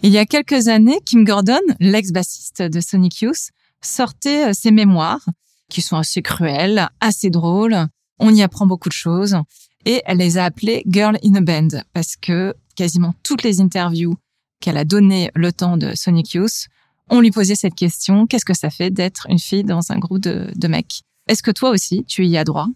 Il 0.02 0.10
y 0.10 0.19
a 0.19 0.26
quelques 0.26 0.69
années, 0.69 1.00
Kim 1.06 1.25
Gordon, 1.25 1.60
l'ex-bassiste 1.81 2.60
de 2.60 2.80
Sonic 2.80 3.22
Youth, 3.22 3.48
sortait 3.80 4.52
ses 4.52 4.70
mémoires, 4.70 5.25
qui 5.70 5.80
sont 5.80 5.96
assez 5.96 6.20
cruelles, 6.20 6.88
assez 7.00 7.30
drôles. 7.30 7.87
On 8.19 8.32
y 8.34 8.42
apprend 8.42 8.66
beaucoup 8.66 8.90
de 8.90 8.94
choses. 8.94 9.37
Et 9.87 10.02
elle 10.04 10.19
les 10.19 10.37
a 10.37 10.44
appelées 10.44 10.82
Girl 10.87 11.16
in 11.25 11.34
a 11.37 11.40
Band, 11.40 11.80
parce 11.94 12.16
que 12.16 12.54
quasiment 12.76 13.14
toutes 13.22 13.42
les 13.42 13.62
interviews 13.62 14.14
qu'elle 14.60 14.76
a 14.76 14.84
donné 14.84 15.30
le 15.34 15.52
temps 15.52 15.76
de 15.76 15.94
Sonic 15.94 16.32
Youth, 16.32 16.68
on 17.10 17.20
lui 17.20 17.30
posait 17.30 17.54
cette 17.54 17.74
question, 17.74 18.26
qu'est-ce 18.26 18.44
que 18.44 18.54
ça 18.54 18.70
fait 18.70 18.90
d'être 18.90 19.26
une 19.28 19.38
fille 19.38 19.64
dans 19.64 19.92
un 19.92 19.98
groupe 19.98 20.20
de, 20.20 20.68
mecs? 20.68 21.02
Est-ce 21.28 21.42
que 21.42 21.50
toi 21.50 21.70
aussi, 21.70 22.04
tu 22.04 22.26
y 22.26 22.36
as 22.36 22.44
droit? 22.44 22.66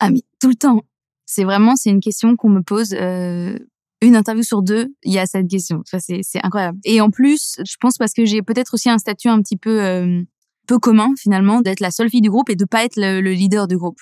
Ah 0.00 0.10
mais 0.10 0.22
tout 0.40 0.48
le 0.48 0.54
temps. 0.54 0.82
C'est 1.26 1.44
vraiment, 1.44 1.76
c'est 1.76 1.90
une 1.90 2.00
question 2.00 2.36
qu'on 2.36 2.50
me 2.50 2.62
pose. 2.62 2.94
Euh, 2.94 3.56
une 4.00 4.16
interview 4.16 4.42
sur 4.42 4.62
deux, 4.62 4.92
il 5.04 5.12
y 5.12 5.18
a 5.20 5.26
cette 5.26 5.48
question. 5.48 5.82
c'est, 5.86 6.20
c'est 6.22 6.44
incroyable. 6.44 6.78
Et 6.84 7.00
en 7.00 7.10
plus, 7.10 7.56
je 7.64 7.76
pense 7.80 7.98
parce 7.98 8.12
que 8.12 8.24
j'ai 8.24 8.42
peut-être 8.42 8.74
aussi 8.74 8.90
un 8.90 8.98
statut 8.98 9.28
un 9.28 9.40
petit 9.40 9.56
peu 9.56 9.80
euh, 9.80 10.22
peu 10.66 10.78
commun 10.78 11.10
finalement, 11.18 11.60
d'être 11.60 11.80
la 11.80 11.90
seule 11.90 12.10
fille 12.10 12.20
du 12.20 12.30
groupe 12.30 12.50
et 12.50 12.56
de 12.56 12.64
pas 12.64 12.84
être 12.84 12.96
le, 12.96 13.20
le 13.20 13.32
leader 13.32 13.68
du 13.68 13.76
groupe. 13.76 14.00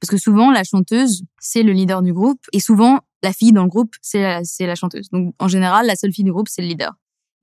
Parce 0.00 0.10
que 0.10 0.16
souvent, 0.16 0.50
la 0.50 0.64
chanteuse, 0.64 1.22
c'est 1.40 1.62
le 1.62 1.72
leader 1.72 2.02
du 2.02 2.12
groupe. 2.12 2.40
Et 2.52 2.60
souvent, 2.60 3.00
la 3.22 3.32
fille 3.32 3.52
dans 3.52 3.62
le 3.62 3.68
groupe, 3.68 3.94
c'est 4.02 4.22
la, 4.22 4.44
c'est 4.44 4.66
la 4.66 4.74
chanteuse. 4.74 5.08
Donc 5.10 5.34
en 5.38 5.48
général, 5.48 5.86
la 5.86 5.96
seule 5.96 6.12
fille 6.12 6.24
du 6.24 6.32
groupe, 6.32 6.48
c'est 6.48 6.62
le 6.62 6.68
leader. 6.68 6.92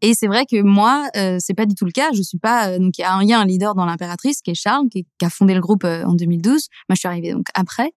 Et 0.01 0.13
c'est 0.13 0.27
vrai 0.27 0.45
que 0.45 0.61
moi, 0.61 1.09
euh, 1.17 1.37
c'est 1.39 1.53
pas 1.53 1.65
du 1.65 1.75
tout 1.75 1.85
le 1.85 1.91
cas. 1.91 2.09
Je 2.13 2.21
suis 2.21 2.37
pas 2.37 2.69
euh, 2.69 2.79
donc 2.79 2.97
il 2.97 3.01
y 3.01 3.03
a 3.03 3.39
un, 3.39 3.45
leader 3.45 3.75
dans 3.75 3.85
l'impératrice 3.85 4.41
qui 4.41 4.51
est 4.51 4.55
Charles, 4.55 4.87
qui, 4.89 5.05
a 5.21 5.29
fondé 5.29 5.53
le 5.53 5.59
groupe 5.59 5.83
euh, 5.83 6.03
en 6.05 6.13
2012. 6.13 6.67
Moi, 6.87 6.95
je 6.95 6.99
suis 6.99 7.07
arrivée 7.07 7.33
donc 7.33 7.47
après. 7.53 7.91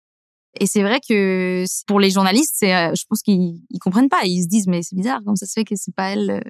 Et 0.59 0.65
c'est 0.65 0.81
vrai 0.81 0.99
que 1.07 1.65
pour 1.85 1.99
les 1.99 2.09
journalistes, 2.09 2.55
c'est, 2.57 2.75
euh, 2.75 2.95
je 2.95 3.03
pense 3.07 3.21
qu'ils 3.21 3.61
ils 3.69 3.79
comprennent 3.79 4.09
pas. 4.09 4.21
Ils 4.23 4.43
se 4.43 4.47
disent 4.47 4.67
mais 4.67 4.81
c'est 4.81 4.95
bizarre, 4.95 5.19
comment 5.23 5.35
ça 5.35 5.45
se 5.45 5.53
fait 5.53 5.65
que 5.65 5.75
c'est 5.75 5.93
pas 5.93 6.11
elle. 6.11 6.41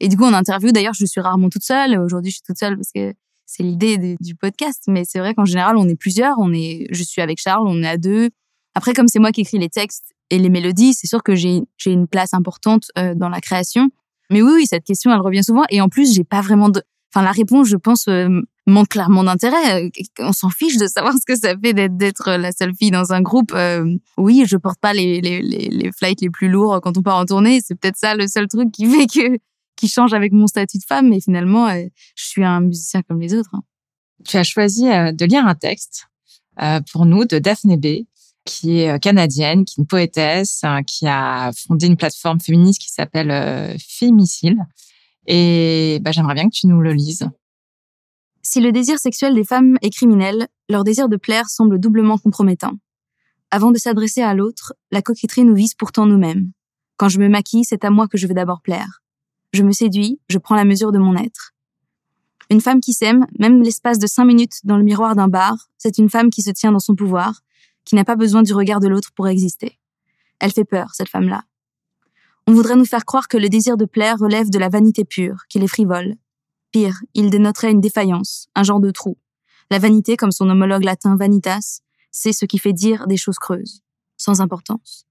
Et 0.00 0.08
du 0.08 0.16
coup, 0.16 0.24
en 0.24 0.32
interview, 0.32 0.72
d'ailleurs, 0.72 0.94
je 0.94 1.04
suis 1.04 1.20
rarement 1.20 1.50
toute 1.50 1.64
seule. 1.64 1.98
Aujourd'hui, 1.98 2.30
je 2.30 2.36
suis 2.36 2.42
toute 2.44 2.58
seule 2.58 2.76
parce 2.76 2.90
que 2.92 3.14
c'est 3.46 3.62
l'idée 3.62 4.16
du 4.20 4.34
podcast. 4.34 4.84
Mais 4.88 5.04
c'est 5.06 5.18
vrai 5.18 5.34
qu'en 5.34 5.44
général, 5.44 5.76
on 5.76 5.86
est 5.86 5.96
plusieurs. 5.96 6.38
On 6.38 6.52
est, 6.52 6.86
je 6.90 7.02
suis 7.02 7.20
avec 7.20 7.38
Charles, 7.38 7.66
on 7.66 7.82
est 7.82 7.88
à 7.88 7.98
deux. 7.98 8.30
Après, 8.74 8.92
comme 8.92 9.06
c'est 9.06 9.20
moi 9.20 9.32
qui 9.32 9.42
écris 9.42 9.58
les 9.58 9.68
textes 9.68 10.13
et 10.30 10.38
les 10.38 10.48
mélodies, 10.48 10.94
c'est 10.94 11.06
sûr 11.06 11.22
que 11.22 11.34
j'ai 11.34 11.62
une 11.86 12.06
place 12.06 12.34
importante 12.34 12.90
euh, 12.98 13.14
dans 13.14 13.28
la 13.28 13.40
création. 13.40 13.90
Mais 14.30 14.42
oui, 14.42 14.52
oui, 14.54 14.66
cette 14.66 14.84
question, 14.84 15.12
elle 15.12 15.20
revient 15.20 15.44
souvent. 15.44 15.64
Et 15.70 15.80
en 15.80 15.88
plus, 15.88 16.14
j'ai 16.14 16.24
pas 16.24 16.40
vraiment 16.40 16.70
de, 16.70 16.82
enfin, 17.12 17.24
la 17.24 17.32
réponse, 17.32 17.68
je 17.68 17.76
pense, 17.76 18.08
euh, 18.08 18.40
manque 18.66 18.88
clairement 18.88 19.22
d'intérêt. 19.22 19.84
Euh, 19.84 19.90
on 20.20 20.32
s'en 20.32 20.48
fiche 20.48 20.78
de 20.78 20.86
savoir 20.86 21.12
ce 21.20 21.26
que 21.26 21.38
ça 21.38 21.54
fait 21.58 21.74
d'être 21.74 21.96
d'être 21.96 22.32
la 22.32 22.52
seule 22.52 22.74
fille 22.74 22.90
dans 22.90 23.12
un 23.12 23.20
groupe. 23.20 23.54
oui, 24.16 24.44
je 24.46 24.56
porte 24.56 24.80
pas 24.80 24.94
les, 24.94 25.20
les 25.20 25.42
les 25.42 25.68
les 25.68 25.92
flights 25.92 26.22
les 26.22 26.30
plus 26.30 26.48
lourds 26.48 26.80
quand 26.82 26.96
on 26.96 27.02
part 27.02 27.18
en 27.18 27.26
tournée. 27.26 27.60
C'est 27.62 27.74
peut-être 27.74 27.98
ça 27.98 28.14
le 28.14 28.26
seul 28.26 28.48
truc 28.48 28.72
qui 28.72 28.86
fait 28.90 29.06
que 29.06 29.38
qui 29.76 29.88
change 29.88 30.14
avec 30.14 30.32
mon 30.32 30.46
statut 30.46 30.78
de 30.78 30.84
femme. 30.84 31.10
Mais 31.10 31.20
finalement, 31.20 31.68
je 31.68 32.24
suis 32.24 32.44
un 32.44 32.60
musicien 32.60 33.02
comme 33.02 33.20
les 33.20 33.34
autres. 33.34 33.50
Hein. 33.52 33.62
Tu 34.24 34.38
as 34.38 34.44
choisi 34.44 34.84
de 34.84 35.24
lire 35.26 35.46
un 35.46 35.54
texte 35.54 36.06
pour 36.90 37.04
nous 37.04 37.26
de 37.26 37.38
Daphné 37.38 37.76
B 37.76 38.06
qui 38.44 38.78
est 38.78 38.90
euh, 38.90 38.98
canadienne, 38.98 39.64
qui 39.64 39.74
est 39.74 39.82
une 39.82 39.86
poétesse, 39.86 40.60
hein, 40.62 40.82
qui 40.82 41.06
a 41.06 41.50
fondé 41.52 41.86
une 41.86 41.96
plateforme 41.96 42.40
féministe 42.40 42.80
qui 42.80 42.90
s'appelle 42.90 43.30
euh, 43.30 43.76
Fémicile. 43.78 44.58
Et 45.26 45.98
bah, 46.02 46.12
j'aimerais 46.12 46.34
bien 46.34 46.48
que 46.48 46.54
tu 46.54 46.66
nous 46.66 46.80
le 46.80 46.92
lises. 46.92 47.28
Si 48.42 48.60
le 48.60 48.72
désir 48.72 48.98
sexuel 48.98 49.34
des 49.34 49.44
femmes 49.44 49.76
est 49.80 49.90
criminel, 49.90 50.48
leur 50.68 50.84
désir 50.84 51.08
de 51.08 51.16
plaire 51.16 51.48
semble 51.48 51.80
doublement 51.80 52.18
compromettant. 52.18 52.72
Avant 53.50 53.70
de 53.70 53.78
s'adresser 53.78 54.20
à 54.20 54.34
l'autre, 54.34 54.74
la 54.90 55.00
coquetterie 55.00 55.44
nous 55.44 55.54
vise 55.54 55.74
pourtant 55.74 56.06
nous-mêmes. 56.06 56.50
Quand 56.96 57.08
je 57.08 57.18
me 57.18 57.28
maquille, 57.28 57.64
c'est 57.64 57.84
à 57.84 57.90
moi 57.90 58.06
que 58.06 58.18
je 58.18 58.26
veux 58.26 58.34
d'abord 58.34 58.60
plaire. 58.60 59.00
Je 59.52 59.62
me 59.62 59.72
séduis, 59.72 60.20
je 60.28 60.38
prends 60.38 60.56
la 60.56 60.64
mesure 60.64 60.92
de 60.92 60.98
mon 60.98 61.16
être. 61.16 61.52
Une 62.50 62.60
femme 62.60 62.80
qui 62.80 62.92
s'aime, 62.92 63.26
même 63.38 63.62
l'espace 63.62 63.98
de 63.98 64.06
cinq 64.06 64.26
minutes 64.26 64.58
dans 64.64 64.76
le 64.76 64.84
miroir 64.84 65.14
d'un 65.14 65.28
bar, 65.28 65.54
c'est 65.78 65.98
une 65.98 66.10
femme 66.10 66.30
qui 66.30 66.42
se 66.42 66.50
tient 66.50 66.72
dans 66.72 66.78
son 66.78 66.94
pouvoir, 66.94 67.43
qui 67.84 67.94
n'a 67.94 68.04
pas 68.04 68.16
besoin 68.16 68.42
du 68.42 68.54
regard 68.54 68.80
de 68.80 68.88
l'autre 68.88 69.10
pour 69.14 69.28
exister. 69.28 69.78
Elle 70.40 70.52
fait 70.52 70.64
peur, 70.64 70.94
cette 70.94 71.08
femme-là. 71.08 71.44
On 72.46 72.52
voudrait 72.52 72.76
nous 72.76 72.84
faire 72.84 73.04
croire 73.04 73.28
que 73.28 73.38
le 73.38 73.48
désir 73.48 73.76
de 73.76 73.86
plaire 73.86 74.18
relève 74.18 74.50
de 74.50 74.58
la 74.58 74.68
vanité 74.68 75.04
pure, 75.04 75.44
qu'il 75.48 75.62
est 75.62 75.68
frivole. 75.68 76.16
Pire, 76.72 77.00
il 77.14 77.30
dénoterait 77.30 77.70
une 77.70 77.80
défaillance, 77.80 78.48
un 78.54 78.62
genre 78.62 78.80
de 78.80 78.90
trou. 78.90 79.16
La 79.70 79.78
vanité, 79.78 80.16
comme 80.16 80.32
son 80.32 80.50
homologue 80.50 80.84
latin 80.84 81.16
vanitas, 81.16 81.80
c'est 82.10 82.32
ce 82.32 82.44
qui 82.44 82.58
fait 82.58 82.72
dire 82.72 83.06
des 83.06 83.16
choses 83.16 83.38
creuses, 83.38 83.82
sans 84.16 84.40
importance. 84.40 85.06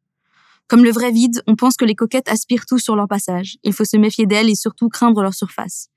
Comme 0.68 0.84
le 0.84 0.92
vrai 0.92 1.12
vide, 1.12 1.42
on 1.48 1.56
pense 1.56 1.75
que 1.75 1.86
les 1.86 1.96
coquettes 1.96 2.30
aspirent 2.30 2.65
tout 2.65 2.80
sur 2.80 2.96
leur 2.96 3.08
passage. 3.08 3.58
Il 3.63 3.74
faut 3.74 3.86
se 3.86 3.98
méfier 3.98 4.25
d'elles 4.25 4.50
et 4.50 4.56
surtout 4.56 4.89
craindre 4.89 5.22
leur 5.22 5.34
surface. 5.34 5.89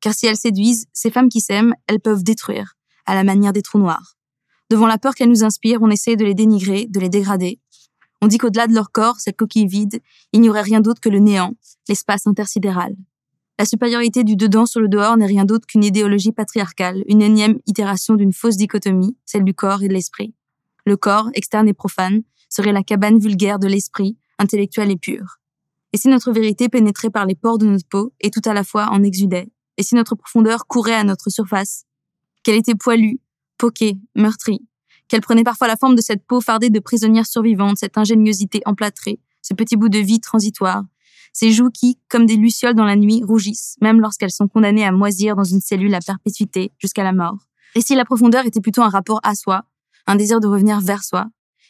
Car 0.00 0.14
si 0.14 0.26
elles 0.26 0.36
séduisent, 0.36 0.86
ces 0.92 1.10
femmes 1.10 1.28
qui 1.28 1.40
s'aiment, 1.40 1.74
elles 1.86 2.00
peuvent 2.00 2.22
détruire, 2.22 2.74
à 3.06 3.14
la 3.14 3.24
manière 3.24 3.52
des 3.52 3.62
trous 3.62 3.78
noirs. 3.78 4.16
Devant 4.70 4.86
la 4.86 4.98
peur 4.98 5.14
qu'elles 5.14 5.28
nous 5.28 5.44
inspirent, 5.44 5.82
on 5.82 5.90
essaie 5.90 6.16
de 6.16 6.24
les 6.24 6.34
dénigrer, 6.34 6.86
de 6.88 7.00
les 7.00 7.08
dégrader. 7.08 7.60
On 8.22 8.26
dit 8.26 8.38
qu'au-delà 8.38 8.66
de 8.66 8.74
leur 8.74 8.90
corps, 8.90 9.16
cette 9.18 9.36
coquille 9.36 9.66
vide, 9.66 10.00
il 10.32 10.40
n'y 10.40 10.48
aurait 10.48 10.62
rien 10.62 10.80
d'autre 10.80 11.00
que 11.00 11.10
le 11.10 11.18
néant, 11.18 11.54
l'espace 11.88 12.26
intersidéral. 12.26 12.94
La 13.58 13.66
supériorité 13.66 14.24
du 14.24 14.34
dedans 14.34 14.66
sur 14.66 14.80
le 14.80 14.88
dehors 14.88 15.16
n'est 15.16 15.26
rien 15.26 15.44
d'autre 15.44 15.66
qu'une 15.66 15.84
idéologie 15.84 16.32
patriarcale, 16.32 17.04
une 17.06 17.22
énième 17.22 17.58
itération 17.66 18.14
d'une 18.14 18.32
fausse 18.32 18.56
dichotomie, 18.56 19.16
celle 19.24 19.44
du 19.44 19.54
corps 19.54 19.82
et 19.82 19.88
de 19.88 19.92
l'esprit. 19.92 20.34
Le 20.86 20.96
corps, 20.96 21.28
externe 21.34 21.68
et 21.68 21.74
profane, 21.74 22.22
serait 22.48 22.72
la 22.72 22.82
cabane 22.82 23.18
vulgaire 23.18 23.58
de 23.58 23.68
l'esprit, 23.68 24.16
intellectuel 24.38 24.90
et 24.90 24.96
pur. 24.96 25.38
Et 25.92 25.96
si 25.96 26.08
notre 26.08 26.32
vérité 26.32 26.68
pénétrait 26.68 27.10
par 27.10 27.26
les 27.26 27.36
pores 27.36 27.58
de 27.58 27.66
notre 27.66 27.86
peau 27.86 28.12
et 28.20 28.30
tout 28.30 28.42
à 28.44 28.54
la 28.54 28.64
fois 28.64 28.88
en 28.90 29.02
exudait, 29.04 29.48
et 29.76 29.82
si 29.82 29.94
notre 29.94 30.16
profondeur 30.16 30.66
courait 30.66 30.94
à 30.94 31.04
notre 31.04 31.30
surface, 31.30 31.84
qu'elle 32.42 32.56
était 32.56 32.74
poilue, 32.74 33.16
poquée, 33.58 33.96
meurtrie, 34.14 34.60
qu'elle 35.08 35.20
prenait 35.20 35.44
parfois 35.44 35.68
la 35.68 35.76
forme 35.76 35.94
de 35.94 36.00
cette 36.00 36.26
peau 36.26 36.40
fardée 36.40 36.70
de 36.70 36.80
prisonnière 36.80 37.26
survivante, 37.26 37.78
cette 37.78 37.98
ingéniosité 37.98 38.62
emplâtrée, 38.66 39.20
ce 39.42 39.54
petit 39.54 39.76
bout 39.76 39.88
de 39.88 39.98
vie 39.98 40.20
transitoire, 40.20 40.84
ces 41.32 41.50
joues 41.50 41.70
qui, 41.70 41.98
comme 42.08 42.26
des 42.26 42.36
lucioles 42.36 42.74
dans 42.74 42.84
la 42.84 42.96
nuit, 42.96 43.22
rougissent, 43.24 43.76
même 43.80 44.00
lorsqu'elles 44.00 44.30
sont 44.30 44.48
condamnées 44.48 44.84
à 44.84 44.92
moisir 44.92 45.34
dans 45.34 45.44
une 45.44 45.60
cellule 45.60 45.94
à 45.94 46.00
perpétuité 46.00 46.72
jusqu'à 46.78 47.02
la 47.02 47.12
mort. 47.12 47.36
Et 47.74 47.80
si 47.80 47.96
la 47.96 48.04
profondeur 48.04 48.46
était 48.46 48.60
plutôt 48.60 48.82
un 48.82 48.88
rapport 48.88 49.20
à 49.24 49.34
soi, 49.34 49.64
un 50.06 50.14
désir 50.14 50.40
de 50.40 50.46
revenir 50.46 50.80
vers 50.80 51.02
soi, 51.02 51.26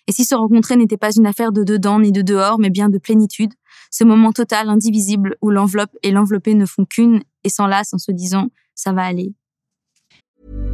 et 0.07 0.13
si 0.13 0.27
se 0.27 0.35
rencontrer 0.35 0.77
n'était 0.77 0.99
pas 0.99 1.13
une 1.13 1.27
affaire 1.27 1.51
de 1.51 1.65
dedans 1.65 1.99
ni 1.99 2.13
de 2.13 2.21
dehors, 2.21 2.59
mais 2.59 2.69
bien 2.69 2.91
de 2.91 2.99
plénitude, 2.99 3.55
ce 3.91 4.05
moment 4.05 4.33
total, 4.33 4.69
indivisible, 4.69 5.37
où 5.41 5.51
l'enveloppe 5.51 5.97
et 6.03 6.11
l'enveloppé 6.11 6.55
ne 6.55 6.67
font 6.67 6.85
qu'une 6.85 7.23
et 7.43 7.49
s'enlacent 7.49 7.95
en 7.95 7.99
se 7.99 8.13
disant⁇ 8.13 8.45
ça 8.75 8.93
va 8.93 9.05
aller⁇ 9.05 9.33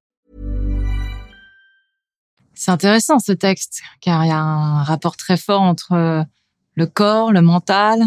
C'est 2.61 2.69
intéressant 2.69 3.17
ce 3.17 3.31
texte 3.31 3.81
car 4.01 4.23
il 4.23 4.27
y 4.27 4.31
a 4.31 4.37
un 4.37 4.83
rapport 4.83 5.17
très 5.17 5.35
fort 5.35 5.61
entre 5.61 6.27
le 6.75 6.85
corps, 6.85 7.31
le 7.31 7.41
mental. 7.41 8.03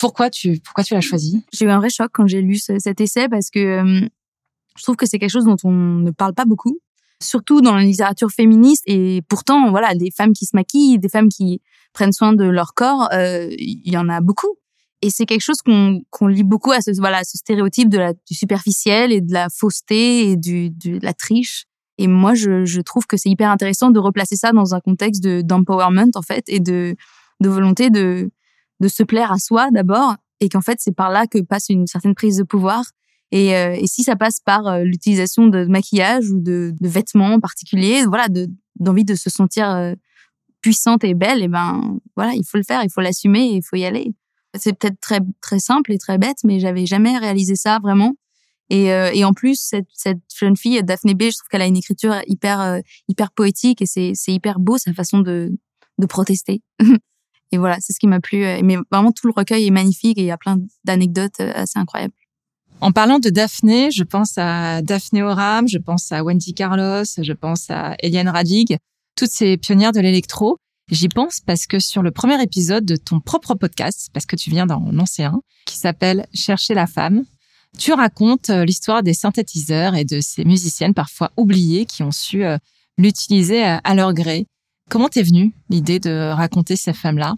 Pourquoi 0.00 0.30
tu 0.30 0.58
pourquoi 0.58 0.82
tu 0.82 0.94
l'as 0.94 1.00
choisi? 1.00 1.44
J'ai 1.52 1.66
eu 1.66 1.70
un 1.70 1.78
vrai 1.78 1.90
choc 1.90 2.10
quand 2.12 2.26
j'ai 2.26 2.42
lu 2.42 2.56
ce, 2.56 2.80
cet 2.80 3.00
essai 3.00 3.28
parce 3.28 3.50
que 3.50 3.60
euh, 3.60 4.08
je 4.76 4.82
trouve 4.82 4.96
que 4.96 5.06
c'est 5.06 5.20
quelque 5.20 5.30
chose 5.30 5.44
dont 5.44 5.54
on 5.62 5.70
ne 5.70 6.10
parle 6.10 6.34
pas 6.34 6.44
beaucoup, 6.44 6.80
surtout 7.22 7.60
dans 7.60 7.76
la 7.76 7.84
littérature 7.84 8.32
féministe. 8.32 8.82
Et 8.86 9.22
pourtant, 9.28 9.70
voilà, 9.70 9.94
des 9.94 10.10
femmes 10.10 10.32
qui 10.32 10.46
se 10.46 10.56
maquillent, 10.56 10.98
des 10.98 11.08
femmes 11.08 11.28
qui 11.28 11.62
prennent 11.92 12.12
soin 12.12 12.32
de 12.32 12.42
leur 12.42 12.74
corps, 12.74 13.08
euh, 13.12 13.48
il 13.58 13.92
y 13.92 13.96
en 13.96 14.08
a 14.08 14.20
beaucoup. 14.20 14.56
Et 15.02 15.10
c'est 15.10 15.24
quelque 15.24 15.42
chose 15.42 15.62
qu'on 15.64 16.00
qu'on 16.10 16.26
lit 16.26 16.42
beaucoup 16.42 16.72
à 16.72 16.80
ce 16.80 16.90
voilà 16.98 17.22
ce 17.22 17.38
stéréotype 17.38 17.90
du 17.90 18.34
superficiel 18.34 19.12
et 19.12 19.20
de 19.20 19.32
la 19.32 19.50
fausseté 19.50 20.30
et 20.30 20.36
du 20.36 20.70
de 20.70 20.98
la 21.00 21.14
triche. 21.14 21.66
Et 21.98 22.08
moi, 22.08 22.34
je, 22.34 22.64
je 22.64 22.80
trouve 22.80 23.06
que 23.06 23.16
c'est 23.16 23.30
hyper 23.30 23.50
intéressant 23.50 23.90
de 23.90 23.98
replacer 23.98 24.36
ça 24.36 24.52
dans 24.52 24.74
un 24.74 24.80
contexte 24.80 25.22
de 25.22 25.42
d'empowerment 25.42 26.10
en 26.14 26.22
fait 26.22 26.44
et 26.48 26.60
de 26.60 26.96
de 27.40 27.48
volonté 27.48 27.90
de 27.90 28.30
de 28.80 28.88
se 28.88 29.02
plaire 29.02 29.32
à 29.32 29.38
soi 29.38 29.70
d'abord 29.70 30.16
et 30.40 30.48
qu'en 30.48 30.60
fait 30.60 30.78
c'est 30.80 30.94
par 30.94 31.10
là 31.10 31.26
que 31.26 31.40
passe 31.40 31.68
une 31.68 31.86
certaine 31.86 32.14
prise 32.14 32.38
de 32.38 32.42
pouvoir 32.42 32.84
et, 33.34 33.56
euh, 33.56 33.74
et 33.74 33.88
si 33.88 34.04
ça 34.04 34.14
passe 34.14 34.38
par 34.38 34.68
euh, 34.68 34.84
l'utilisation 34.84 35.48
de 35.48 35.64
maquillage 35.64 36.30
ou 36.30 36.38
de, 36.38 36.72
de 36.80 36.88
vêtements 36.88 37.40
particuliers, 37.40 38.04
voilà, 38.06 38.28
de 38.28 38.46
d'envie 38.78 39.04
de 39.04 39.16
se 39.16 39.28
sentir 39.28 39.70
euh, 39.70 39.94
puissante 40.60 41.02
et 41.02 41.14
belle, 41.14 41.42
et 41.42 41.48
ben 41.48 41.98
voilà, 42.16 42.32
il 42.34 42.44
faut 42.44 42.58
le 42.58 42.62
faire, 42.62 42.82
il 42.84 42.90
faut 42.90 43.00
l'assumer, 43.00 43.46
il 43.54 43.62
faut 43.62 43.74
y 43.74 43.84
aller. 43.84 44.14
C'est 44.56 44.72
peut-être 44.78 45.00
très 45.00 45.18
très 45.40 45.58
simple 45.58 45.90
et 45.92 45.98
très 45.98 46.16
bête, 46.16 46.38
mais 46.44 46.60
j'avais 46.60 46.86
jamais 46.86 47.18
réalisé 47.18 47.56
ça 47.56 47.80
vraiment. 47.80 48.14
Et, 48.70 48.86
et 48.86 49.24
en 49.24 49.32
plus, 49.34 49.60
cette, 49.60 49.86
cette 49.92 50.20
jeune 50.34 50.56
fille, 50.56 50.82
Daphné 50.82 51.14
B, 51.14 51.24
je 51.24 51.36
trouve 51.36 51.48
qu'elle 51.50 51.62
a 51.62 51.66
une 51.66 51.76
écriture 51.76 52.16
hyper 52.26 52.80
hyper 53.08 53.30
poétique 53.32 53.82
et 53.82 53.86
c'est 53.86 54.12
c'est 54.14 54.32
hyper 54.32 54.58
beau 54.58 54.78
sa 54.78 54.92
façon 54.94 55.18
de 55.18 55.52
de 55.98 56.06
protester. 56.06 56.62
et 57.52 57.58
voilà, 57.58 57.76
c'est 57.80 57.92
ce 57.92 57.98
qui 57.98 58.06
m'a 58.06 58.20
plu. 58.20 58.38
Mais 58.62 58.76
vraiment 58.90 59.12
tout 59.12 59.26
le 59.26 59.34
recueil 59.36 59.66
est 59.66 59.70
magnifique 59.70 60.16
et 60.18 60.22
il 60.22 60.26
y 60.26 60.30
a 60.30 60.38
plein 60.38 60.58
d'anecdotes 60.84 61.40
assez 61.40 61.78
incroyables. 61.78 62.14
En 62.80 62.92
parlant 62.92 63.18
de 63.18 63.30
Daphné, 63.30 63.90
je 63.90 64.02
pense 64.02 64.36
à 64.36 64.82
Daphné 64.82 65.22
Oram, 65.22 65.68
je 65.68 65.78
pense 65.78 66.12
à 66.12 66.22
Wendy 66.22 66.54
Carlos, 66.54 67.04
je 67.04 67.32
pense 67.32 67.70
à 67.70 67.94
Eliane 68.00 68.28
Radig, 68.28 68.76
toutes 69.16 69.30
ces 69.30 69.56
pionnières 69.56 69.92
de 69.92 70.00
l'électro. 70.00 70.58
J'y 70.90 71.08
pense 71.08 71.40
parce 71.40 71.66
que 71.66 71.78
sur 71.78 72.02
le 72.02 72.10
premier 72.10 72.42
épisode 72.42 72.84
de 72.84 72.96
ton 72.96 73.20
propre 73.20 73.54
podcast, 73.54 74.10
parce 74.12 74.26
que 74.26 74.36
tu 74.36 74.50
viens 74.50 74.66
d'en 74.66 74.90
lancer 74.92 75.22
un, 75.22 75.40
qui 75.64 75.78
s'appelle 75.78 76.26
Chercher 76.34 76.74
la 76.74 76.86
femme, 76.86 77.24
tu 77.78 77.92
racontes 77.92 78.50
euh, 78.50 78.64
l'histoire 78.64 79.02
des 79.02 79.14
synthétiseurs 79.14 79.94
et 79.94 80.04
de 80.04 80.20
ces 80.20 80.44
musiciennes 80.44 80.94
parfois 80.94 81.32
oubliées 81.36 81.86
qui 81.86 82.02
ont 82.02 82.12
su 82.12 82.44
euh, 82.44 82.58
l'utiliser 82.98 83.62
à 83.62 83.94
leur 83.94 84.14
gré. 84.14 84.46
Comment 84.90 85.08
t'es 85.08 85.22
venue 85.22 85.54
l'idée 85.70 85.98
de 85.98 86.30
raconter 86.32 86.76
ces 86.76 86.92
femmes-là? 86.92 87.34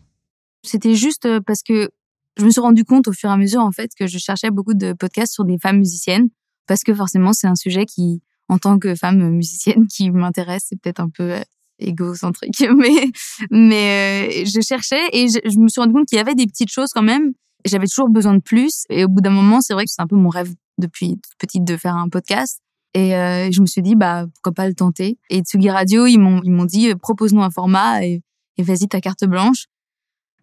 C'était 0.63 0.95
juste 0.95 1.27
euh, 1.27 1.41
parce 1.41 1.63
que 1.63 1.91
je 2.39 2.45
me 2.45 2.51
suis 2.51 2.61
rendu 2.61 2.85
compte 2.85 3.09
au 3.09 3.13
fur 3.13 3.31
et 3.31 3.33
à 3.33 3.37
mesure 3.37 3.61
en 3.61 3.73
fait 3.73 3.91
que 3.99 4.07
je 4.07 4.19
cherchais 4.19 4.51
beaucoup 4.51 4.75
de 4.75 4.93
podcasts 4.93 5.33
sur 5.33 5.45
des 5.45 5.59
femmes 5.59 5.79
musiciennes 5.79 6.29
parce 6.67 6.83
que 6.83 6.95
forcément 6.95 7.33
c'est 7.33 7.47
un 7.47 7.55
sujet 7.55 7.87
qui 7.87 8.21
en 8.49 8.59
tant 8.59 8.79
que 8.79 8.95
femme 8.95 9.31
musicienne 9.31 9.87
qui 9.87 10.11
m'intéresse 10.11 10.67
c'est 10.69 10.81
peut-être 10.81 11.01
un 11.01 11.09
peu 11.09 11.33
euh, 11.33 11.41
égocentrique 11.79 12.65
mais 12.77 13.11
mais 13.51 14.43
euh, 14.43 14.45
je 14.45 14.61
cherchais 14.61 15.03
et 15.13 15.29
je, 15.29 15.39
je, 15.45 15.59
me 15.59 15.69
suis 15.69 15.81
rendu 15.81 15.95
compte 15.95 16.09
qu'il 16.09 16.19
y 16.19 16.21
avait 16.21 16.35
des 16.35 16.47
petites 16.47 16.71
choses 16.71 16.91
quand 16.93 17.03
même 17.03 17.33
j'avais 17.67 17.87
toujours 17.87 18.09
besoin 18.09 18.35
de 18.35 18.41
plus 18.41 18.85
et 18.89 19.05
au 19.05 19.09
bout 19.09 19.21
d'un 19.21 19.31
moment 19.31 19.61
c'est 19.61 19.75
vrai 19.75 19.85
que 19.85 19.91
c'est 19.91 20.03
un 20.03 20.07
peu 20.07 20.17
mon 20.17 20.29
rêve 20.29 20.53
depuis 20.79 21.19
petite 21.39 21.65
de 21.65 21.77
faire 21.77 21.97
un 21.97 22.09
podcast 22.09 22.61
et 22.95 23.15
euh, 23.15 23.51
je 23.51 23.61
me 23.61 23.67
suis 23.67 23.83
dit 23.83 23.95
bah 23.95 24.27
pourquoi 24.35 24.53
pas 24.53 24.69
le 24.69 24.75
tenter 24.75 25.19
et 25.31 25.41
Tsugi 25.41 25.71
Radio 25.71 26.07
ils 26.07 26.19
m'ont 26.19 26.41
ils 26.45 26.53
m'ont 26.53 26.65
dit 26.65 26.95
propose-nous 26.95 27.43
un 27.43 27.51
format 27.51 28.05
et, 28.05 28.23
et 28.57 28.63
vas-y 28.63 28.89
ta 28.89 29.01
carte 29.01 29.25
blanche 29.25 29.67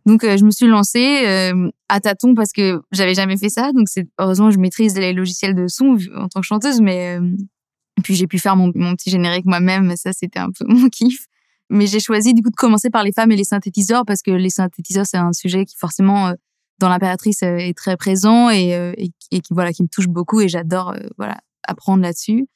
donc 0.05 0.23
euh, 0.23 0.37
je 0.37 0.45
me 0.45 0.51
suis 0.51 0.67
lancée 0.67 1.25
euh, 1.25 1.69
à 1.87 1.99
tâtons 1.99 2.35
parce 2.35 2.51
que 2.51 2.81
j'avais 2.91 3.13
jamais 3.13 3.37
fait 3.37 3.49
ça. 3.49 3.71
Donc 3.71 3.87
heureusement 4.19 4.51
je 4.51 4.59
maîtrise 4.59 4.97
les 4.97 5.13
logiciels 5.13 5.55
de 5.55 5.67
son 5.67 5.97
en 6.15 6.27
tant 6.27 6.41
que 6.41 6.45
chanteuse, 6.45 6.81
mais 6.81 7.17
euh, 7.19 7.29
puis 8.03 8.15
j'ai 8.15 8.27
pu 8.27 8.39
faire 8.39 8.55
mon, 8.55 8.71
mon 8.75 8.95
petit 8.95 9.09
générique 9.09 9.45
moi-même. 9.45 9.93
Ça 9.95 10.11
c'était 10.13 10.39
un 10.39 10.49
peu 10.51 10.65
mon 10.67 10.89
kiff. 10.89 11.25
Mais 11.69 11.87
j'ai 11.87 12.01
choisi 12.01 12.33
du 12.33 12.43
coup 12.43 12.49
de 12.49 12.55
commencer 12.55 12.89
par 12.89 13.03
les 13.03 13.13
femmes 13.13 13.31
et 13.31 13.35
les 13.35 13.45
synthétiseurs 13.45 14.03
parce 14.05 14.21
que 14.21 14.31
les 14.31 14.49
synthétiseurs 14.49 15.05
c'est 15.05 15.17
un 15.17 15.31
sujet 15.31 15.65
qui 15.65 15.75
forcément 15.77 16.33
l'impératrice 16.89 17.43
est 17.43 17.77
très 17.77 17.97
présent 17.97 18.49
et, 18.49 18.93
et, 18.97 19.39
qui 19.39 19.53
voilà 19.53 19.71
qui 19.71 19.83
me 19.83 19.87
touche 19.87 20.07
beaucoup 20.07 20.41
et 20.41 20.47
j'adore 20.47 20.95
voilà 21.17 21.37
apprendre 21.67 22.03
là-dessus. 22.03 22.47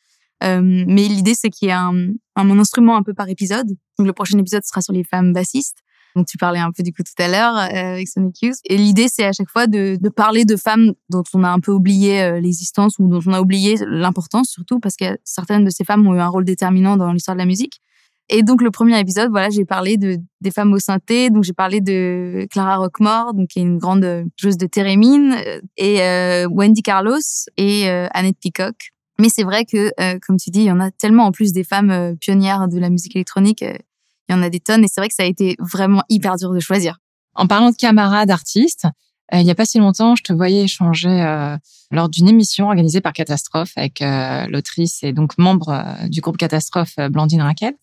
mais 0.42 1.08
l'idée 1.08 1.34
c'est 1.34 1.50
qu'il 1.50 1.70
y 1.70 1.72
a 1.72 1.82
un, 1.82 2.14
un, 2.36 2.44
mon 2.44 2.60
instrument 2.60 2.96
un 2.98 3.04
peu 3.04 3.14
par 3.14 3.30
épisode. 3.30 3.68
Donc 3.98 4.08
le 4.08 4.14
prochain 4.14 4.38
épisode 4.38 4.64
sera 4.64 4.82
sur 4.82 4.94
les 4.94 5.04
femmes 5.04 5.34
bassistes 5.34 5.84
dont 6.18 6.24
tu 6.24 6.38
parlais 6.38 6.60
un 6.60 6.72
peu 6.72 6.84
du 6.84 6.92
coup 6.92 7.04
tout 7.04 7.22
à 7.22 7.28
l'heure 7.28 7.56
euh, 7.56 7.94
avec 7.94 8.08
Sonic 8.08 8.42
Youth. 8.42 8.58
Et 8.66 8.78
l'idée, 8.78 9.08
c'est 9.08 9.24
à 9.24 9.32
chaque 9.32 9.50
fois 9.50 9.68
de, 9.68 9.98
de, 10.02 10.10
parler 10.10 10.44
de 10.44 10.56
femmes 10.56 10.94
dont 11.10 11.24
on 11.34 11.44
a 11.44 11.50
un 11.50 11.60
peu 11.60 11.72
oublié 11.72 12.22
euh, 12.22 12.40
l'existence 12.40 13.00
ou 13.00 13.08
dont 13.08 13.22
on 13.26 13.34
a 13.34 13.40
oublié 13.40 13.78
l'importance 13.86 14.50
surtout 14.50 14.80
parce 14.80 14.96
que 14.96 15.18
certaines 15.24 15.64
de 15.64 15.70
ces 15.70 15.84
femmes 15.84 16.06
ont 16.08 16.16
eu 16.16 16.20
un 16.20 16.28
rôle 16.28 16.44
déterminant 16.44 16.98
dans 16.98 17.12
l'histoire 17.14 17.36
de 17.36 17.40
la 17.40 17.46
musique. 17.46 17.82
Et 18.30 18.44
donc 18.44 18.62
le 18.62 18.72
premier 18.72 19.00
épisode, 19.00 19.30
voilà, 19.30 19.50
j'ai 19.50 19.64
parlé 19.64 19.98
de 19.98 20.18
des 20.42 20.52
femmes 20.52 20.74
au 20.74 20.80
synthé, 20.80 21.30
donc 21.30 21.44
j'ai 21.44 21.54
parlé 21.54 21.80
de 21.80 22.46
Clara 22.52 22.76
Rockmore, 22.76 23.34
donc 23.34 23.48
qui 23.48 23.60
est 23.60 23.62
une 23.62 23.78
grande 23.78 24.26
joueuse 24.38 24.58
de 24.58 24.68
thérémine, 24.68 25.34
euh, 25.34 25.62
et 25.78 26.02
euh, 26.02 26.48
Wendy 26.50 26.82
Carlos 26.82 27.20
et 27.56 27.90
euh, 27.90 28.08
Annette 28.12 28.38
Peacock. 28.42 28.92
Mais 29.20 29.30
c'est 29.30 29.44
vrai 29.44 29.66
que, 29.66 29.90
comme 30.20 30.38
tu 30.38 30.52
dis, 30.52 30.60
il 30.60 30.66
y 30.66 30.72
en 30.72 30.80
a 30.80 30.92
tellement 30.92 31.26
en 31.26 31.32
plus 31.32 31.52
des 31.52 31.64
femmes 31.64 32.16
pionnières 32.20 32.68
de 32.68 32.78
la 32.78 32.92
musique 32.92 33.16
électronique 33.16 33.64
il 33.64 34.32
y 34.32 34.36
en 34.36 34.44
a 34.44 34.50
des 34.52 34.60
tonnes 34.60 34.84
et 34.84 34.88
c'est 34.88 35.02
vrai 35.02 35.08
que 35.08 35.16
ça 35.16 35.24
a 35.24 35.26
été 35.26 35.56
vraiment 35.58 36.04
hyper 36.08 36.36
dur 36.36 36.52
de 36.52 36.60
choisir. 36.60 37.00
En 37.34 37.48
parlant 37.48 37.72
de 37.72 37.76
camarades 37.76 38.30
artistes, 38.30 38.86
il 39.34 39.42
n'y 39.42 39.50
a 39.50 39.56
pas 39.56 39.66
si 39.66 39.80
longtemps, 39.80 40.16
je 40.16 40.22
te 40.22 40.34
voyais 40.34 40.66
échanger 40.66 41.58
lors 41.90 42.10
d'une 42.10 42.28
émission 42.28 42.68
organisée 42.68 43.02
par 43.02 43.12
Catastrophe 43.12 43.72
avec 43.76 44.04
l'autrice 44.52 45.00
et 45.02 45.14
donc 45.14 45.36
membre 45.40 45.84
du 46.10 46.22
groupe 46.22 46.38
Catastrophe, 46.38 46.94
Blandine 47.10 47.42
Raquel. 47.42 47.74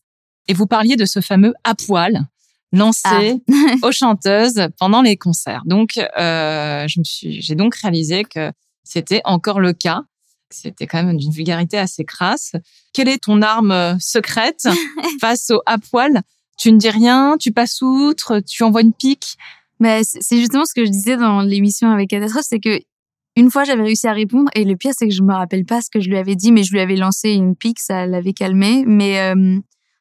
Et 0.49 0.55
vous 0.55 0.67
parliez 0.67 0.97
de 0.97 1.05
ce 1.05 1.21
fameux 1.21 1.55
à 1.65 1.75
poil 1.75 2.27
lancé 2.73 3.03
ah. 3.05 3.75
aux 3.83 3.93
chanteuses 3.93 4.69
pendant 4.79 5.01
les 5.01 5.17
concerts. 5.17 5.63
Donc, 5.65 5.97
euh, 5.97 6.87
je 6.89 6.99
me 6.99 7.05
suis, 7.05 7.41
j'ai 7.41 7.55
donc 7.55 7.75
réalisé 7.77 8.25
que 8.25 8.53
c'était 8.83 9.23
encore 9.25 9.61
le 9.61 9.73
cas. 9.73 10.03
C'était 10.51 10.87
quand 10.87 11.03
même 11.03 11.17
d'une 11.17 11.33
vulgarité 11.33 11.79
assez 11.79 12.05
crasse. 12.05 12.53
Quelle 12.93 13.09
est 13.09 13.23
ton 13.25 13.43
arme 13.43 13.73
euh, 13.73 13.95
secrète 13.99 14.69
face 15.21 15.51
au 15.51 15.61
à 15.67 15.79
poil? 15.79 16.23
Tu 16.59 16.71
ne 16.71 16.79
dis 16.79 16.91
rien, 16.91 17.37
tu 17.39 17.51
passes 17.53 17.81
outre, 17.83 18.41
tu 18.41 18.63
envoies 18.63 18.83
une 18.83 18.93
pique? 18.93 19.37
Mais 19.81 20.03
c'est 20.05 20.39
justement 20.39 20.65
ce 20.65 20.75
que 20.75 20.85
je 20.85 20.91
disais 20.91 21.17
dans 21.17 21.41
l'émission 21.41 21.91
avec 21.91 22.11
Catastrophe, 22.11 22.47
c'est 22.49 22.61
que 22.61 22.81
une 23.37 23.51
fois 23.51 23.65
j'avais 23.65 23.83
réussi 23.83 24.07
à 24.07 24.13
répondre 24.13 24.49
et 24.55 24.63
le 24.63 24.77
pire 24.77 24.93
c'est 24.97 25.09
que 25.09 25.15
je 25.15 25.23
me 25.23 25.35
rappelle 25.35 25.65
pas 25.65 25.83
ce 25.83 25.91
que 25.91 25.99
je 25.99 26.09
lui 26.09 26.17
avais 26.17 26.37
dit, 26.37 26.53
mais 26.53 26.63
je 26.63 26.71
lui 26.71 26.79
avais 26.79 26.95
lancé 26.95 27.31
une 27.31 27.57
pique, 27.57 27.81
ça 27.81 28.07
l'avait 28.07 28.33
calmé. 28.33 28.85
Mais 28.87 29.19
euh, 29.19 29.59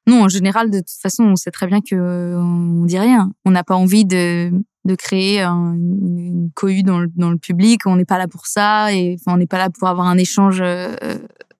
non, 0.07 0.23
en 0.23 0.27
général, 0.27 0.69
de 0.69 0.79
toute 0.79 1.01
façon, 1.01 1.23
on 1.23 1.35
sait 1.35 1.51
très 1.51 1.67
bien 1.67 1.79
que 1.79 2.35
on 2.35 2.85
dit 2.85 2.99
rien. 2.99 3.31
On 3.45 3.51
n'a 3.51 3.63
pas 3.63 3.75
envie 3.75 4.05
de, 4.05 4.51
de 4.83 4.95
créer 4.95 5.41
une 5.41 6.49
cohue 6.55 6.83
dans 6.83 6.99
le, 6.99 7.07
dans 7.15 7.31
le 7.31 7.37
public. 7.37 7.85
On 7.85 7.95
n'est 7.95 8.05
pas 8.05 8.17
là 8.17 8.27
pour 8.27 8.47
ça 8.47 8.93
et 8.93 9.15
enfin, 9.19 9.35
on 9.35 9.37
n'est 9.37 9.47
pas 9.47 9.57
là 9.57 9.69
pour 9.69 9.87
avoir 9.87 10.07
un 10.07 10.17
échange 10.17 10.59
euh, 10.61 10.95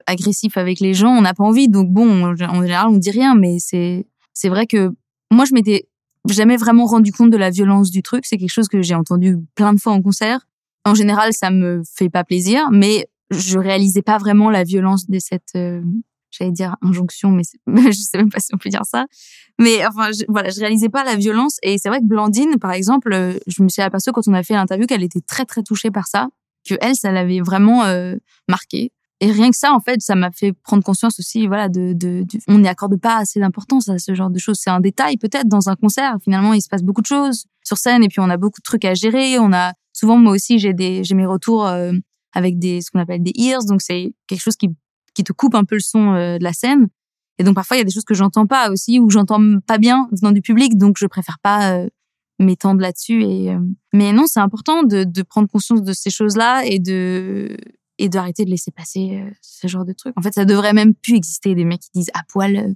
agressif 0.08 0.58
avec 0.58 0.82
les 0.82 0.94
gens. 0.94 1.12
On 1.12 1.22
n'a 1.22 1.34
pas 1.34 1.44
envie. 1.44 1.70
Donc 1.70 1.90
bon, 1.90 2.26
en 2.26 2.36
général, 2.36 2.88
on 2.90 2.98
dit 2.98 3.12
rien. 3.12 3.34
Mais 3.36 3.58
c'est 3.60 4.06
c'est 4.34 4.50
vrai 4.50 4.68
que 4.68 4.92
moi, 5.32 5.46
je 5.46 5.54
m'étais 5.54 5.88
jamais 6.30 6.58
vraiment 6.58 6.86
rendu 6.86 7.12
compte 7.12 7.30
de 7.30 7.38
la 7.38 7.50
violence 7.50 7.92
du 7.92 8.04
truc. 8.04 8.26
C'est 8.26 8.38
quelque 8.38 8.52
chose 8.52 8.68
que 8.68 8.82
j'ai 8.82 8.96
entendu 8.96 9.38
plein 9.56 9.74
de 9.74 9.80
fois 9.80 9.94
en 9.94 10.02
concert. 10.02 10.42
En 10.86 10.96
général, 10.96 11.32
ça 11.32 11.50
me 11.50 11.82
fait 11.96 12.10
pas 12.10 12.26
plaisir, 12.26 12.70
mais 12.72 13.08
je 13.32 13.58
réalisais 13.58 14.02
pas 14.02 14.18
vraiment 14.18 14.50
la 14.50 14.64
violence 14.64 15.10
de 15.10 15.18
cette 15.20 15.56
euh, 15.56 15.82
j'allais 16.38 16.52
dire 16.52 16.76
injonction, 16.82 17.30
mais 17.30 17.44
je 17.92 18.00
sais 18.00 18.18
même 18.18 18.30
pas 18.30 18.40
si 18.40 18.54
on 18.54 18.58
peut 18.58 18.70
dire 18.70 18.86
ça. 18.86 19.06
Mais 19.60 19.86
enfin, 19.86 20.10
voilà, 20.28 20.50
je 20.50 20.60
réalisais 20.60 20.90
pas 20.90 21.04
la 21.04 21.16
violence. 21.16 21.58
Et 21.62 21.78
c'est 21.78 21.90
vrai 21.90 22.00
que 22.00 22.06
Blandine, 22.06 22.58
par 22.60 22.72
exemple, 22.72 23.14
euh, 23.14 23.38
je 23.48 23.62
me 23.64 23.70
suis 23.70 23.82
aperçue 23.82 24.12
quand 24.12 24.28
on 24.28 24.34
a 24.34 24.44
fait 24.44 24.54
l'interview 24.54 24.88
qu'elle 24.88 25.04
était 25.04 25.22
très 25.22 25.46
très 25.46 25.64
touchée 25.64 25.92
par 25.92 26.08
ça, 26.08 26.30
que 26.68 26.76
elle, 26.82 26.96
ça 26.96 27.12
l'avait 27.12 27.42
vraiment 27.42 27.84
euh, 27.86 28.16
marqué. 28.48 28.92
Et 29.20 29.32
rien 29.32 29.52
que 29.52 29.58
ça, 29.58 29.72
en 29.74 29.80
fait, 29.80 30.02
ça 30.02 30.16
m'a 30.16 30.32
fait 30.32 30.52
prendre 30.52 30.84
conscience 30.84 31.18
aussi, 31.18 31.48
voilà, 31.48 31.70
de, 31.70 31.94
de, 31.94 32.26
on 32.50 32.58
n'y 32.58 32.68
accorde 32.68 33.00
pas 33.00 33.18
assez 33.18 33.40
d'importance 33.40 33.88
à 33.88 33.98
ce 33.98 34.14
genre 34.16 34.30
de 34.30 34.38
choses. 34.38 34.58
C'est 34.60 34.70
un 34.70 34.82
détail 34.82 35.16
peut-être 35.16 35.48
dans 35.48 35.70
un 35.70 35.76
concert. 35.76 36.18
Finalement, 36.22 36.54
il 36.54 36.62
se 36.62 36.68
passe 36.68 36.84
beaucoup 36.84 37.02
de 37.02 37.06
choses 37.06 37.46
sur 37.64 37.78
scène 37.78 38.04
et 38.04 38.10
puis 38.10 38.20
on 38.20 38.30
a 38.30 38.36
beaucoup 38.36 38.60
de 38.60 38.64
trucs 38.64 38.84
à 38.84 38.94
gérer. 38.96 39.40
On 39.40 39.54
a 39.54 39.74
souvent, 39.94 40.18
moi 40.18 40.34
aussi, 40.34 40.60
j'ai 40.60 40.74
des, 40.74 41.06
j'ai 41.06 41.16
mes 41.16 41.26
retours 41.26 41.66
euh, 41.66 41.94
avec 42.34 42.60
des, 42.60 42.82
ce 42.82 42.92
qu'on 42.92 43.00
appelle 43.00 43.24
des 43.24 43.32
ears. 43.36 43.64
Donc 43.64 43.82
c'est 43.82 44.14
quelque 44.28 44.42
chose 44.42 44.58
qui 44.58 44.70
qui 45.14 45.24
te 45.24 45.34
coupe 45.34 45.56
un 45.56 45.64
peu 45.64 45.76
le 45.76 45.82
son 45.82 46.14
euh, 46.14 46.38
de 46.38 46.44
la 46.44 46.54
scène. 46.54 46.88
Et 47.40 47.44
donc 47.44 47.56
parfois 47.56 47.78
il 47.78 47.80
y 47.80 47.82
a 47.82 47.86
des 47.86 47.92
choses 47.92 48.06
que 48.06 48.14
j'entends 48.14 48.46
pas 48.46 48.70
aussi 48.70 49.00
ou 49.00 49.10
j'entends 49.10 49.60
pas 49.66 49.78
bien 49.78 50.08
venant 50.12 50.32
du 50.32 50.42
public, 50.42 50.78
donc 50.78 50.98
je 51.00 51.08
préfère 51.08 51.40
pas 51.42 51.74
euh, 51.74 51.90
m'étendre 52.40 52.82
là-dessus. 52.82 53.24
Et 53.24 53.52
euh, 53.52 53.60
mais 53.94 54.14
non, 54.14 54.26
c'est 54.28 54.40
important 54.40 54.84
de, 54.84 55.04
de 55.04 55.22
prendre 55.24 55.48
conscience 55.48 55.82
de 55.82 55.94
ces 55.94 56.10
choses-là 56.10 56.64
et 56.66 56.80
de 56.80 57.58
et 58.00 58.10
d'arrêter 58.10 58.44
de 58.44 58.50
laisser 58.50 58.72
passer 58.72 59.24
ce 59.42 59.68
genre 59.68 59.86
de 59.86 59.94
trucs. 59.94 60.18
En 60.18 60.22
fait, 60.22 60.34
ça 60.34 60.46
devrait 60.46 60.74
même 60.74 60.96
plus 60.96 61.16
exister 61.16 61.54
des 61.54 61.64
mecs 61.64 61.82
qui 61.82 61.92
disent 61.94 62.12
à 62.16 62.22
poil 62.28 62.76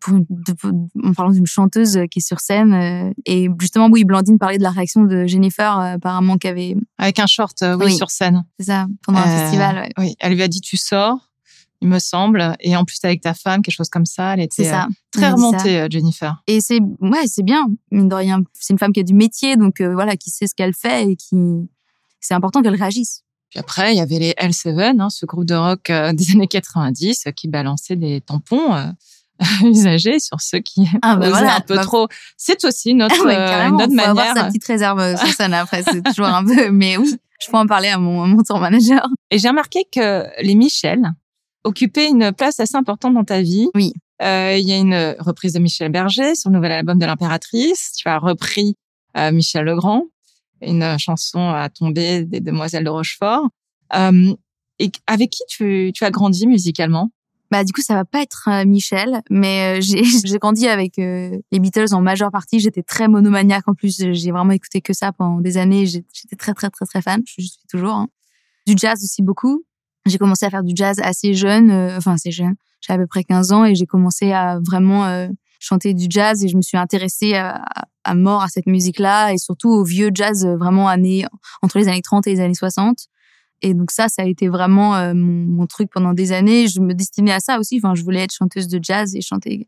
pour 0.00 0.14
en 0.14 1.12
parlant 1.14 1.32
d'une 1.32 1.46
chanteuse 1.46 2.00
qui 2.10 2.20
est 2.20 2.26
sur 2.26 2.40
scène. 2.40 3.12
et 3.24 3.48
justement, 3.60 3.88
oui, 3.90 4.04
Blandine 4.04 4.38
parlait 4.38 4.58
de 4.58 4.62
la 4.62 4.70
réaction 4.70 5.04
de 5.04 5.26
Jennifer, 5.26 5.78
apparemment, 5.78 6.38
qui 6.38 6.48
avait... 6.48 6.76
Avec 6.98 7.18
un 7.18 7.26
short, 7.26 7.62
oui, 7.80 7.94
sur 7.94 8.10
scène. 8.10 8.44
C'est 8.58 8.66
ça, 8.66 8.86
pendant 9.02 9.18
un 9.18 9.38
festival. 9.38 9.88
Oui, 9.98 10.14
elle 10.20 10.34
lui 10.34 10.42
a 10.42 10.48
dit, 10.48 10.60
tu 10.60 10.76
sors 10.76 11.25
il 11.80 11.88
me 11.88 11.98
semble. 11.98 12.56
Et 12.60 12.76
en 12.76 12.84
plus, 12.84 12.98
avec 13.04 13.20
ta 13.20 13.34
femme, 13.34 13.62
quelque 13.62 13.74
chose 13.74 13.88
comme 13.88 14.06
ça, 14.06 14.34
elle 14.34 14.40
était 14.40 14.64
ça. 14.64 14.84
Euh, 14.84 14.92
très 15.12 15.30
remontée, 15.30 15.80
euh, 15.80 15.88
Jennifer. 15.90 16.42
Et 16.46 16.60
c'est, 16.60 16.80
ouais, 17.00 17.26
c'est 17.26 17.42
bien, 17.42 17.66
mine 17.90 18.08
de 18.08 18.14
rien. 18.14 18.42
C'est 18.54 18.72
une 18.72 18.78
femme 18.78 18.92
qui 18.92 19.00
a 19.00 19.02
du 19.02 19.14
métier, 19.14 19.56
donc 19.56 19.80
euh, 19.80 19.92
voilà, 19.92 20.16
qui 20.16 20.30
sait 20.30 20.46
ce 20.46 20.54
qu'elle 20.54 20.74
fait 20.74 21.10
et 21.10 21.16
qui, 21.16 21.36
c'est 22.20 22.34
important 22.34 22.62
qu'elle 22.62 22.74
réagisse. 22.74 23.22
Puis 23.50 23.60
après, 23.60 23.94
il 23.94 23.98
y 23.98 24.00
avait 24.00 24.18
les 24.18 24.32
L7, 24.32 25.00
hein, 25.00 25.10
ce 25.10 25.24
groupe 25.24 25.44
de 25.44 25.54
rock 25.54 25.86
des 25.86 26.32
années 26.32 26.48
90 26.48 27.24
qui 27.36 27.48
balançait 27.48 27.96
des 27.96 28.20
tampons. 28.20 28.74
usagés 29.62 30.18
sur 30.18 30.40
ceux 30.40 30.60
qui 30.60 30.88
ah 31.02 31.16
bah 31.16 31.26
un 31.26 31.60
peu 31.60 31.76
bah 31.76 31.82
trop. 31.82 32.08
C'est 32.38 32.64
aussi 32.64 32.94
notre, 32.94 33.28
ah 33.28 33.68
notre 33.68 33.92
manière. 33.92 34.12
avoir 34.12 34.34
sa 34.34 34.44
petite 34.44 34.64
réserve 34.64 35.18
sur 35.18 35.28
scène 35.28 35.52
après, 35.52 35.82
c'est 35.82 36.02
toujours 36.02 36.24
un 36.24 36.42
peu, 36.46 36.70
mais 36.70 36.96
oui, 36.96 37.18
je 37.44 37.50
peux 37.50 37.58
en 37.58 37.66
parler 37.66 37.88
à 37.88 37.98
mon, 37.98 38.22
à 38.22 38.26
mon 38.26 38.42
tour 38.42 38.58
manager. 38.58 39.06
Et 39.30 39.38
j'ai 39.38 39.48
remarqué 39.48 39.86
que 39.92 40.24
les 40.42 40.54
Michel, 40.54 41.12
occupé 41.66 42.06
une 42.06 42.32
place 42.32 42.60
assez 42.60 42.76
importante 42.76 43.14
dans 43.14 43.24
ta 43.24 43.42
vie. 43.42 43.68
Oui. 43.74 43.92
Euh, 44.22 44.56
il 44.56 44.66
y 44.66 44.72
a 44.72 44.78
une 44.78 45.16
reprise 45.18 45.52
de 45.52 45.58
Michel 45.58 45.92
Berger 45.92 46.34
sur 46.34 46.48
le 46.48 46.56
nouvel 46.56 46.72
album 46.72 46.98
de 46.98 47.04
l'impératrice. 47.04 47.92
Tu 47.98 48.08
as 48.08 48.18
repris 48.18 48.76
euh, 49.16 49.30
Michel 49.32 49.64
Legrand, 49.64 50.04
une 50.62 50.98
chanson 50.98 51.50
à 51.50 51.68
tomber 51.68 52.24
des 52.24 52.40
Demoiselles 52.40 52.84
de 52.84 52.90
Rochefort. 52.90 53.48
Euh, 53.94 54.34
et 54.78 54.90
avec 55.06 55.30
qui 55.30 55.42
tu, 55.48 55.90
tu 55.94 56.04
as 56.04 56.10
grandi 56.10 56.46
musicalement? 56.46 57.10
Bah 57.50 57.62
du 57.62 57.72
coup 57.72 57.80
ça 57.80 57.94
va 57.94 58.04
pas 58.04 58.22
être 58.22 58.64
Michel, 58.64 59.22
mais 59.30 59.80
j'ai 59.80 60.38
grandi 60.38 60.66
avec 60.66 60.96
les 60.96 61.42
Beatles 61.52 61.94
en 61.94 62.00
majeure 62.00 62.32
partie. 62.32 62.58
J'étais 62.58 62.82
très 62.82 63.06
monomaniaque 63.06 63.68
en 63.68 63.74
plus. 63.74 64.02
J'ai 64.12 64.32
vraiment 64.32 64.50
écouté 64.50 64.80
que 64.80 64.92
ça 64.92 65.12
pendant 65.12 65.40
des 65.40 65.56
années. 65.56 65.86
J'étais 65.86 66.36
très 66.36 66.54
très 66.54 66.70
très 66.70 66.86
très 66.86 67.02
fan. 67.02 67.22
Je 67.24 67.42
suis 67.42 67.52
toujours. 67.70 67.94
Hein. 67.94 68.08
Du 68.66 68.74
jazz 68.76 69.00
aussi 69.02 69.22
beaucoup. 69.22 69.64
J'ai 70.06 70.18
commencé 70.18 70.46
à 70.46 70.50
faire 70.50 70.62
du 70.62 70.72
jazz 70.74 71.00
assez 71.02 71.34
jeune, 71.34 71.70
euh, 71.70 71.96
enfin 71.96 72.14
assez 72.14 72.30
jeune, 72.30 72.54
j'avais 72.80 73.02
à 73.02 73.04
peu 73.04 73.08
près 73.08 73.24
15 73.24 73.52
ans 73.52 73.64
et 73.64 73.74
j'ai 73.74 73.86
commencé 73.86 74.32
à 74.32 74.58
vraiment 74.64 75.04
euh, 75.06 75.28
chanter 75.58 75.94
du 75.94 76.06
jazz 76.08 76.44
et 76.44 76.48
je 76.48 76.56
me 76.56 76.62
suis 76.62 76.76
intéressée 76.76 77.34
à, 77.34 77.64
à 78.04 78.14
mort 78.14 78.42
à 78.42 78.48
cette 78.48 78.66
musique-là 78.66 79.32
et 79.32 79.38
surtout 79.38 79.68
au 79.68 79.84
vieux 79.84 80.10
jazz 80.14 80.44
euh, 80.44 80.56
vraiment 80.56 80.88
années, 80.88 81.26
entre 81.62 81.78
les 81.78 81.88
années 81.88 82.02
30 82.02 82.26
et 82.28 82.34
les 82.34 82.40
années 82.40 82.54
60. 82.54 83.06
Et 83.62 83.74
donc 83.74 83.90
ça, 83.90 84.08
ça 84.08 84.22
a 84.22 84.26
été 84.26 84.48
vraiment 84.48 85.14
mon, 85.14 85.46
mon, 85.46 85.66
truc 85.66 85.88
pendant 85.90 86.12
des 86.12 86.32
années. 86.32 86.68
Je 86.68 86.78
me 86.78 86.92
destinais 86.92 87.32
à 87.32 87.40
ça 87.40 87.58
aussi. 87.58 87.80
Enfin, 87.82 87.94
je 87.94 88.02
voulais 88.02 88.20
être 88.20 88.34
chanteuse 88.34 88.68
de 88.68 88.78
jazz 88.82 89.16
et 89.16 89.22
chanter, 89.22 89.66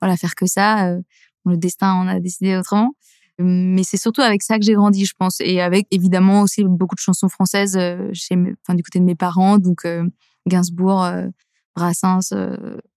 voilà, 0.00 0.16
faire 0.16 0.34
que 0.34 0.46
ça. 0.46 0.96
le 1.44 1.56
destin 1.58 1.92
en 1.92 2.08
a 2.08 2.18
décidé 2.18 2.56
autrement. 2.56 2.94
Mais 3.38 3.82
c'est 3.82 3.98
surtout 3.98 4.22
avec 4.22 4.42
ça 4.42 4.58
que 4.58 4.64
j'ai 4.64 4.72
grandi, 4.72 5.04
je 5.04 5.12
pense, 5.18 5.40
et 5.40 5.60
avec 5.60 5.86
évidemment 5.90 6.40
aussi 6.40 6.64
beaucoup 6.64 6.94
de 6.94 7.00
chansons 7.00 7.28
françaises 7.28 7.76
euh, 7.76 8.08
chez, 8.14 8.34
enfin, 8.34 8.74
du 8.74 8.82
côté 8.82 8.98
de 8.98 9.04
mes 9.04 9.14
parents, 9.14 9.58
donc 9.58 9.84
euh, 9.84 10.04
Gainsbourg, 10.48 11.04
euh, 11.04 11.26
Brassens, 11.74 12.32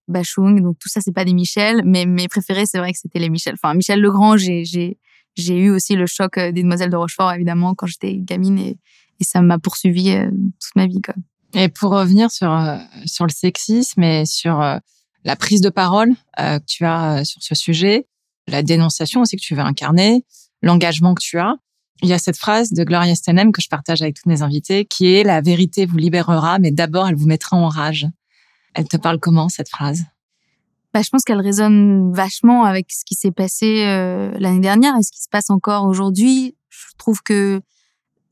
Bachung, 0.08 0.62
donc 0.62 0.80
tout 0.80 0.88
ça 0.88 1.02
c'est 1.02 1.12
pas 1.12 1.26
des 1.26 1.34
Michel, 1.34 1.82
mais 1.84 2.06
mes 2.06 2.30
préférés 2.30 2.66
c'est 2.66 2.78
vrai 2.78 2.94
que 2.94 2.98
c'était 2.98 3.20
les 3.20 3.30
Michel. 3.30 3.56
Enfin 3.56 3.74
Michel 3.74 4.00
Legrand, 4.00 4.38
j'ai 4.38 4.64
j'ai 4.64 4.98
j'ai 5.36 5.58
eu 5.58 5.70
aussi 5.70 5.96
le 5.96 6.06
choc 6.06 6.40
des 6.40 6.64
Demoiselles 6.64 6.90
de 6.90 6.96
Rochefort 6.96 7.34
évidemment 7.34 7.76
quand 7.76 7.88
j'étais 7.88 8.16
gamine. 8.16 8.58
Et, 8.58 8.78
et 9.20 9.24
ça 9.26 9.42
m'a 9.42 9.60
poursuivi 9.60 10.16
toute 10.62 10.76
ma 10.78 10.88
vie 10.88 11.02
quoi. 11.02 11.14
Et 11.54 11.68
pour 11.68 11.92
revenir 11.92 12.32
sur 12.32 12.58
sur 13.06 13.26
le 13.26 13.32
sexisme 13.32 14.02
et 14.02 14.26
sur 14.26 14.60
la 14.60 15.36
prise 15.36 15.60
de 15.60 15.70
parole 15.70 16.14
que 16.38 16.66
tu 16.66 16.86
as 16.86 17.26
sur 17.26 17.44
ce 17.44 17.54
sujet, 17.54 18.08
la 18.50 18.64
dénonciation 18.64 19.22
aussi 19.22 19.36
que 19.38 19.42
tu 19.42 19.56
veux 19.56 19.62
incarner, 19.62 20.26
l'engagement 20.62 21.14
que 21.14 21.22
tu 21.22 21.40
as. 21.40 21.56
Il 22.02 22.10
y 22.10 22.14
a 22.14 22.20
cette 22.20 22.38
phrase 22.38 22.72
de 22.72 22.84
Gloria 22.84 23.14
Steinem 23.16 23.52
que 23.52 23.62
je 23.62 23.68
partage 23.68 24.02
avec 24.02 24.16
tous 24.16 24.30
mes 24.30 24.42
invités, 24.42 24.86
qui 24.86 25.14
est 25.14 25.24
la 25.24 25.42
vérité 25.42 25.86
vous 25.86 25.98
libérera, 25.98 26.60
mais 26.60 26.72
d'abord 26.72 27.08
elle 27.08 27.16
vous 27.16 27.28
mettra 27.28 27.58
en 27.58 27.68
rage. 27.68 28.08
Elle 28.74 28.88
te 28.88 28.98
parle 28.98 29.20
comment 29.20 29.50
cette 29.50 29.70
phrase? 29.70 30.04
Bah, 30.94 31.02
je 31.04 31.10
pense 31.10 31.24
qu'elle 31.24 31.42
résonne 31.42 32.12
vachement 32.14 32.64
avec 32.64 32.92
ce 32.92 33.04
qui 33.06 33.16
s'est 33.16 33.32
passé 33.32 33.84
euh, 33.86 34.32
l'année 34.40 34.62
dernière 34.62 34.96
et 34.98 35.04
ce 35.04 35.12
qui 35.12 35.22
se 35.22 35.30
passe 35.30 35.50
encore 35.50 35.86
aujourd'hui. 35.86 36.56
Je 36.70 36.86
trouve 36.98 37.22
que 37.22 37.62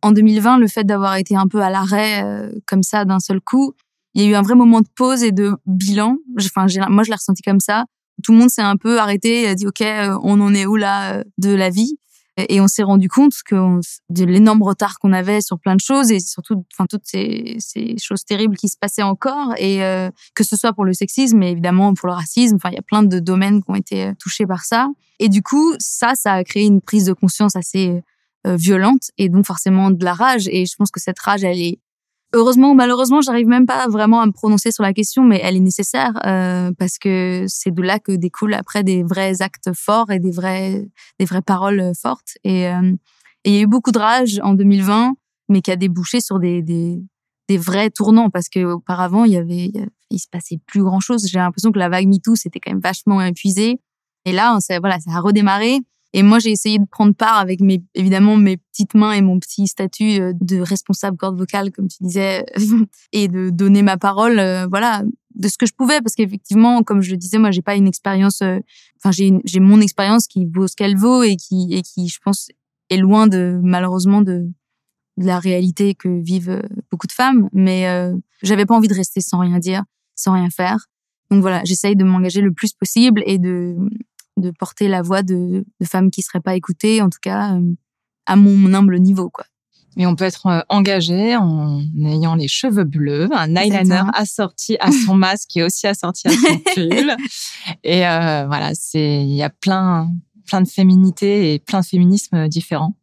en 0.02 0.12
2020, 0.12 0.58
le 0.58 0.68
fait 0.68 0.84
d'avoir 0.84 1.16
été 1.16 1.36
un 1.36 1.48
peu 1.48 1.62
à 1.62 1.70
l'arrêt 1.70 2.24
euh, 2.24 2.52
comme 2.66 2.84
ça 2.84 3.04
d'un 3.04 3.20
seul 3.20 3.42
coup, 3.42 3.74
il 4.14 4.24
y 4.24 4.26
a 4.26 4.30
eu 4.30 4.36
un 4.36 4.42
vrai 4.42 4.56
moment 4.56 4.82
de 4.82 4.88
pause 4.96 5.24
et 5.24 5.32
de 5.32 5.52
bilan. 5.66 6.18
Enfin, 6.40 6.66
moi, 6.90 7.04
je 7.04 7.10
l'ai 7.10 7.16
ressenti 7.16 7.42
comme 7.44 7.60
ça 7.60 7.86
tout 8.24 8.32
le 8.32 8.40
monde 8.40 8.50
s'est 8.50 8.62
un 8.62 8.78
peu 8.78 9.00
arrêté 9.00 9.44
et 9.44 9.48
a 9.48 9.56
dit 9.56 9.68
ok 9.68 9.82
euh, 9.82 10.18
on 10.24 10.40
en 10.42 10.54
est 10.54 10.66
où 10.66 10.76
là 10.76 11.14
euh, 11.14 11.24
de 11.38 11.54
la 11.54 11.70
vie? 11.70 11.98
Et 12.50 12.62
on 12.62 12.68
s'est 12.68 12.84
rendu 12.84 13.10
compte 13.10 13.34
que 13.44 13.56
de 14.12 14.24
l'énorme 14.24 14.62
retard 14.62 15.00
qu'on 15.00 15.12
avait 15.12 15.42
sur 15.42 15.58
plein 15.58 15.76
de 15.76 15.82
choses 15.82 16.12
et 16.12 16.20
surtout 16.20 16.64
enfin 16.72 16.86
toutes 16.88 17.06
ces, 17.06 17.58
choses 18.00 18.26
terribles 18.26 18.56
qui 18.56 18.70
se 18.70 18.78
passaient 18.80 19.02
encore 19.02 19.56
et 19.58 19.84
euh, 19.84 20.12
que 20.36 20.44
ce 20.44 20.56
soit 20.56 20.72
pour 20.72 20.86
le 20.86 20.94
sexisme 20.94 21.40
mais 21.40 21.52
évidemment 21.52 21.96
pour 21.96 22.08
le 22.08 22.14
racisme 22.14 22.58
enfin 22.58 22.70
il 22.70 22.76
y 22.76 22.78
a 22.78 22.84
plein 22.84 23.02
de 23.02 23.20
domaines 23.20 23.64
qui 23.64 23.72
ont 23.72 23.76
été 23.76 24.12
touchés 24.20 24.46
par 24.46 24.66
ça. 24.66 24.88
Et 25.18 25.30
du 25.30 25.42
coup 25.42 25.74
ça 25.80 26.14
ça 26.14 26.34
a 26.34 26.44
créé 26.44 26.66
une 26.66 26.80
prise 26.80 27.06
de 27.06 27.14
conscience 27.14 27.56
assez 27.56 28.04
violente 28.46 29.10
et 29.18 29.30
donc 29.30 29.48
forcément 29.48 29.90
de 29.90 30.06
la 30.06 30.14
rage. 30.14 30.48
Et 30.48 30.68
je 30.68 30.76
pense 30.76 30.92
que 30.92 31.00
cette 31.00 31.18
rage 31.18 31.44
elle 31.44 31.60
est 31.60 31.80
Heureusement 32.34 32.72
ou 32.72 32.74
malheureusement, 32.74 33.22
j'arrive 33.22 33.48
même 33.48 33.66
pas 33.66 33.88
vraiment 33.88 34.20
à 34.20 34.26
me 34.26 34.32
prononcer 34.32 34.72
sur 34.72 34.84
la 34.84 34.94
question, 34.94 35.24
mais 35.24 35.40
elle 35.42 35.56
est 35.56 35.62
nécessaire 35.62 36.12
euh, 36.26 36.72
parce 36.78 36.98
que 36.98 37.46
c'est 37.48 37.72
de 37.72 37.82
là 37.82 38.00
que 38.00 38.12
découlent 38.12 38.54
après 38.54 38.84
des 38.84 39.04
vrais 39.04 39.42
actes 39.42 39.70
forts 39.74 40.12
et 40.12 40.20
des 40.20 40.32
vrais, 40.32 40.86
des 41.20 41.26
vraies 41.26 41.42
paroles 41.42 41.92
fortes. 42.00 42.38
Et, 42.44 42.68
euh, 42.68 42.94
il 43.46 43.54
y 43.54 43.58
a 43.60 43.62
eu 43.62 43.68
beaucoup 43.68 43.92
de 43.92 44.00
rage 44.00 44.42
en 44.44 44.54
2020, 44.56 45.14
mais 45.48 45.62
qui 45.62 45.72
a 45.72 45.78
débouché 45.78 46.20
sur 46.20 46.38
des, 46.38 46.62
des, 46.62 47.02
des 47.48 47.58
vrais 47.58 47.90
tournants 47.90 48.30
parce 48.30 48.50
que 48.50 48.62
auparavant 48.66 49.24
il 49.24 49.32
y 49.32 49.38
avait 49.38 49.72
il 50.10 50.20
se 50.20 50.28
passait 50.30 50.60
plus 50.66 50.84
grand 50.84 51.00
chose. 51.00 51.28
J'ai 51.28 51.40
l'impression 51.40 51.72
que 51.72 51.80
la 51.80 51.88
vague 51.88 52.08
MeToo 52.08 52.36
c'était 52.36 52.60
quand 52.60 52.72
même 52.72 52.82
vachement 52.82 53.22
épuisé. 53.22 53.80
Et 54.26 54.34
là, 54.34 54.58
ça, 54.60 54.80
voilà, 54.80 55.00
ça 55.00 55.12
a 55.12 55.22
redémarré. 55.22 55.80
Et 56.14 56.24
moi, 56.24 56.40
j'ai 56.40 56.52
essayé 56.52 56.80
de 56.80 56.86
prendre 56.86 57.14
part 57.14 57.38
avec 57.38 57.60
mes, 57.60 57.84
évidemment, 57.94 58.38
mes 58.38 58.58
petites 58.58 58.94
mains 58.94 59.12
et 59.12 59.22
mon 59.22 59.40
petit 59.40 59.68
statut 59.68 60.20
euh, 60.20 60.34
de 60.40 60.60
responsable 60.60 61.18
corde 61.18 61.38
vocale, 61.38 61.72
comme 61.72 61.88
tu 61.88 61.98
disais, 62.02 62.46
et 63.12 63.28
de 63.28 63.50
donner 63.50 63.82
ma 63.84 63.98
parole, 63.98 64.40
euh, 64.40 64.68
voilà, 64.68 65.04
de 65.36 65.48
ce 65.48 65.58
que 65.58 65.66
je 65.66 65.74
pouvais, 65.74 66.02
parce 66.02 66.16
qu'effectivement, 66.16 66.82
comme 66.84 67.02
je 67.02 67.12
le 67.12 67.18
disais, 67.18 67.38
moi, 67.38 67.52
j'ai 67.52 67.62
pas 67.62 67.76
une 67.76 67.88
expérience, 67.88 68.42
euh, 68.42 68.60
enfin, 68.98 69.12
j'ai, 69.12 69.32
j'ai 69.46 69.60
mon 69.60 69.82
expérience 69.82 70.28
qui 70.28 70.46
vaut 70.46 70.68
ce 70.68 70.76
qu'elle 70.76 70.98
vaut 70.98 71.24
et 71.24 71.36
qui, 71.36 71.68
et 71.72 71.82
qui, 71.82 72.08
je 72.08 72.20
pense, 72.24 72.48
est 72.90 72.98
loin 72.98 73.28
de, 73.28 73.60
malheureusement, 73.62 74.22
de, 74.22 74.50
de 75.18 75.26
la 75.26 75.40
réalité 75.40 75.96
que 75.96 76.08
vivent 76.08 76.62
beaucoup 76.92 77.08
de 77.08 77.12
femmes. 77.12 77.50
Mais 77.54 77.88
euh, 77.88 78.16
j'avais 78.44 78.66
pas 78.66 78.76
envie 78.76 78.88
de 78.88 78.94
rester 78.94 79.22
sans 79.22 79.40
rien 79.40 79.60
dire, 79.60 79.84
sans 80.16 80.34
rien 80.34 80.50
faire. 80.50 80.88
Donc 81.30 81.42
voilà, 81.42 81.62
j'essaye 81.66 81.96
de 81.96 82.04
m'engager 82.04 82.42
le 82.42 82.54
plus 82.54 82.74
possible 82.74 83.22
et 83.26 83.38
de, 83.38 83.76
de 84.38 84.52
porter 84.52 84.88
la 84.88 85.02
voix 85.02 85.24
de, 85.24 85.66
de 85.80 85.86
femmes 85.86 86.12
qui 86.12 86.22
seraient 86.22 86.40
pas 86.40 86.56
écoutées, 86.56 87.02
en 87.02 87.10
tout 87.10 87.20
cas 87.22 87.56
euh, 87.56 87.74
à 88.26 88.36
mon 88.36 88.74
humble 88.74 89.00
niveau, 89.00 89.30
quoi. 89.30 89.46
Mais 89.96 90.06
on 90.06 90.16
peut 90.16 90.26
être 90.26 90.46
euh, 90.46 90.62
engagé 90.70 91.36
en 91.36 91.82
ayant 92.06 92.36
les 92.36 92.48
cheveux 92.48 92.84
bleus, 92.84 93.30
un 93.34 93.56
eyeliner 93.56 94.04
assorti 94.14 94.78
à 94.80 94.92
son 94.92 95.16
masque 95.16 95.58
et 95.58 95.64
aussi 95.64 95.88
assorti 95.88 96.28
à 96.28 96.32
son 96.32 96.60
pull. 96.76 97.16
et 97.84 98.08
euh, 98.08 98.46
voilà, 98.46 98.72
c'est 98.76 99.24
il 99.24 99.34
y 99.34 99.44
a 99.44 99.50
plein 99.50 100.12
plein 100.46 100.62
de 100.62 100.68
féminité 100.68 101.54
et 101.54 101.60
plein 101.60 101.82
de 101.82 101.86
féminismes 101.86 102.48
différents 102.48 102.96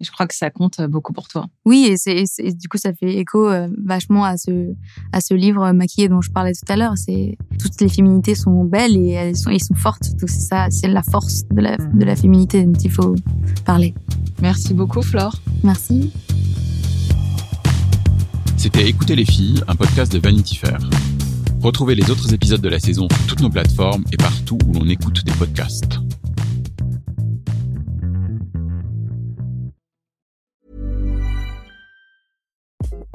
je 0.00 0.10
crois 0.10 0.26
que 0.26 0.34
ça 0.34 0.50
compte 0.50 0.80
beaucoup 0.82 1.12
pour 1.12 1.28
toi. 1.28 1.46
Oui, 1.64 1.88
et, 1.90 1.96
c'est, 1.96 2.52
du 2.56 2.68
coup, 2.68 2.78
ça 2.78 2.92
fait 2.92 3.16
écho 3.16 3.48
euh, 3.48 3.68
vachement 3.84 4.24
à 4.24 4.36
ce, 4.36 4.72
à 5.12 5.20
ce 5.20 5.34
livre 5.34 5.72
maquillé 5.72 6.08
dont 6.08 6.20
je 6.20 6.30
parlais 6.30 6.52
tout 6.52 6.72
à 6.72 6.76
l'heure. 6.76 6.96
C'est 6.96 7.36
toutes 7.60 7.80
les 7.80 7.88
féminités 7.88 8.34
sont 8.34 8.64
belles 8.64 8.96
et 8.96 9.10
elles 9.10 9.36
sont, 9.36 9.50
elles 9.50 9.62
sont 9.62 9.74
fortes. 9.74 10.10
C'est 10.20 10.28
ça, 10.28 10.66
c'est 10.70 10.88
la 10.88 11.02
force 11.02 11.42
de 11.50 11.60
la, 11.60 11.76
de 11.76 12.04
la 12.04 12.16
féminité 12.16 12.64
dont 12.64 12.78
il 12.78 12.90
faut 12.90 13.14
parler. 13.64 13.94
Merci 14.40 14.74
beaucoup, 14.74 15.02
Flore. 15.02 15.36
Merci. 15.64 16.12
C'était 18.56 18.88
Écouter 18.88 19.16
les 19.16 19.24
filles, 19.24 19.62
un 19.68 19.74
podcast 19.74 20.12
de 20.12 20.18
Vanity 20.18 20.56
Fair. 20.56 20.78
Retrouvez 21.60 21.94
les 21.94 22.10
autres 22.10 22.32
épisodes 22.32 22.60
de 22.60 22.68
la 22.68 22.78
saison 22.78 23.08
sur 23.08 23.26
toutes 23.26 23.40
nos 23.40 23.50
plateformes 23.50 24.04
et 24.12 24.16
partout 24.16 24.58
où 24.66 24.72
l'on 24.72 24.88
écoute 24.88 25.24
des 25.24 25.32
podcasts. 25.32 25.98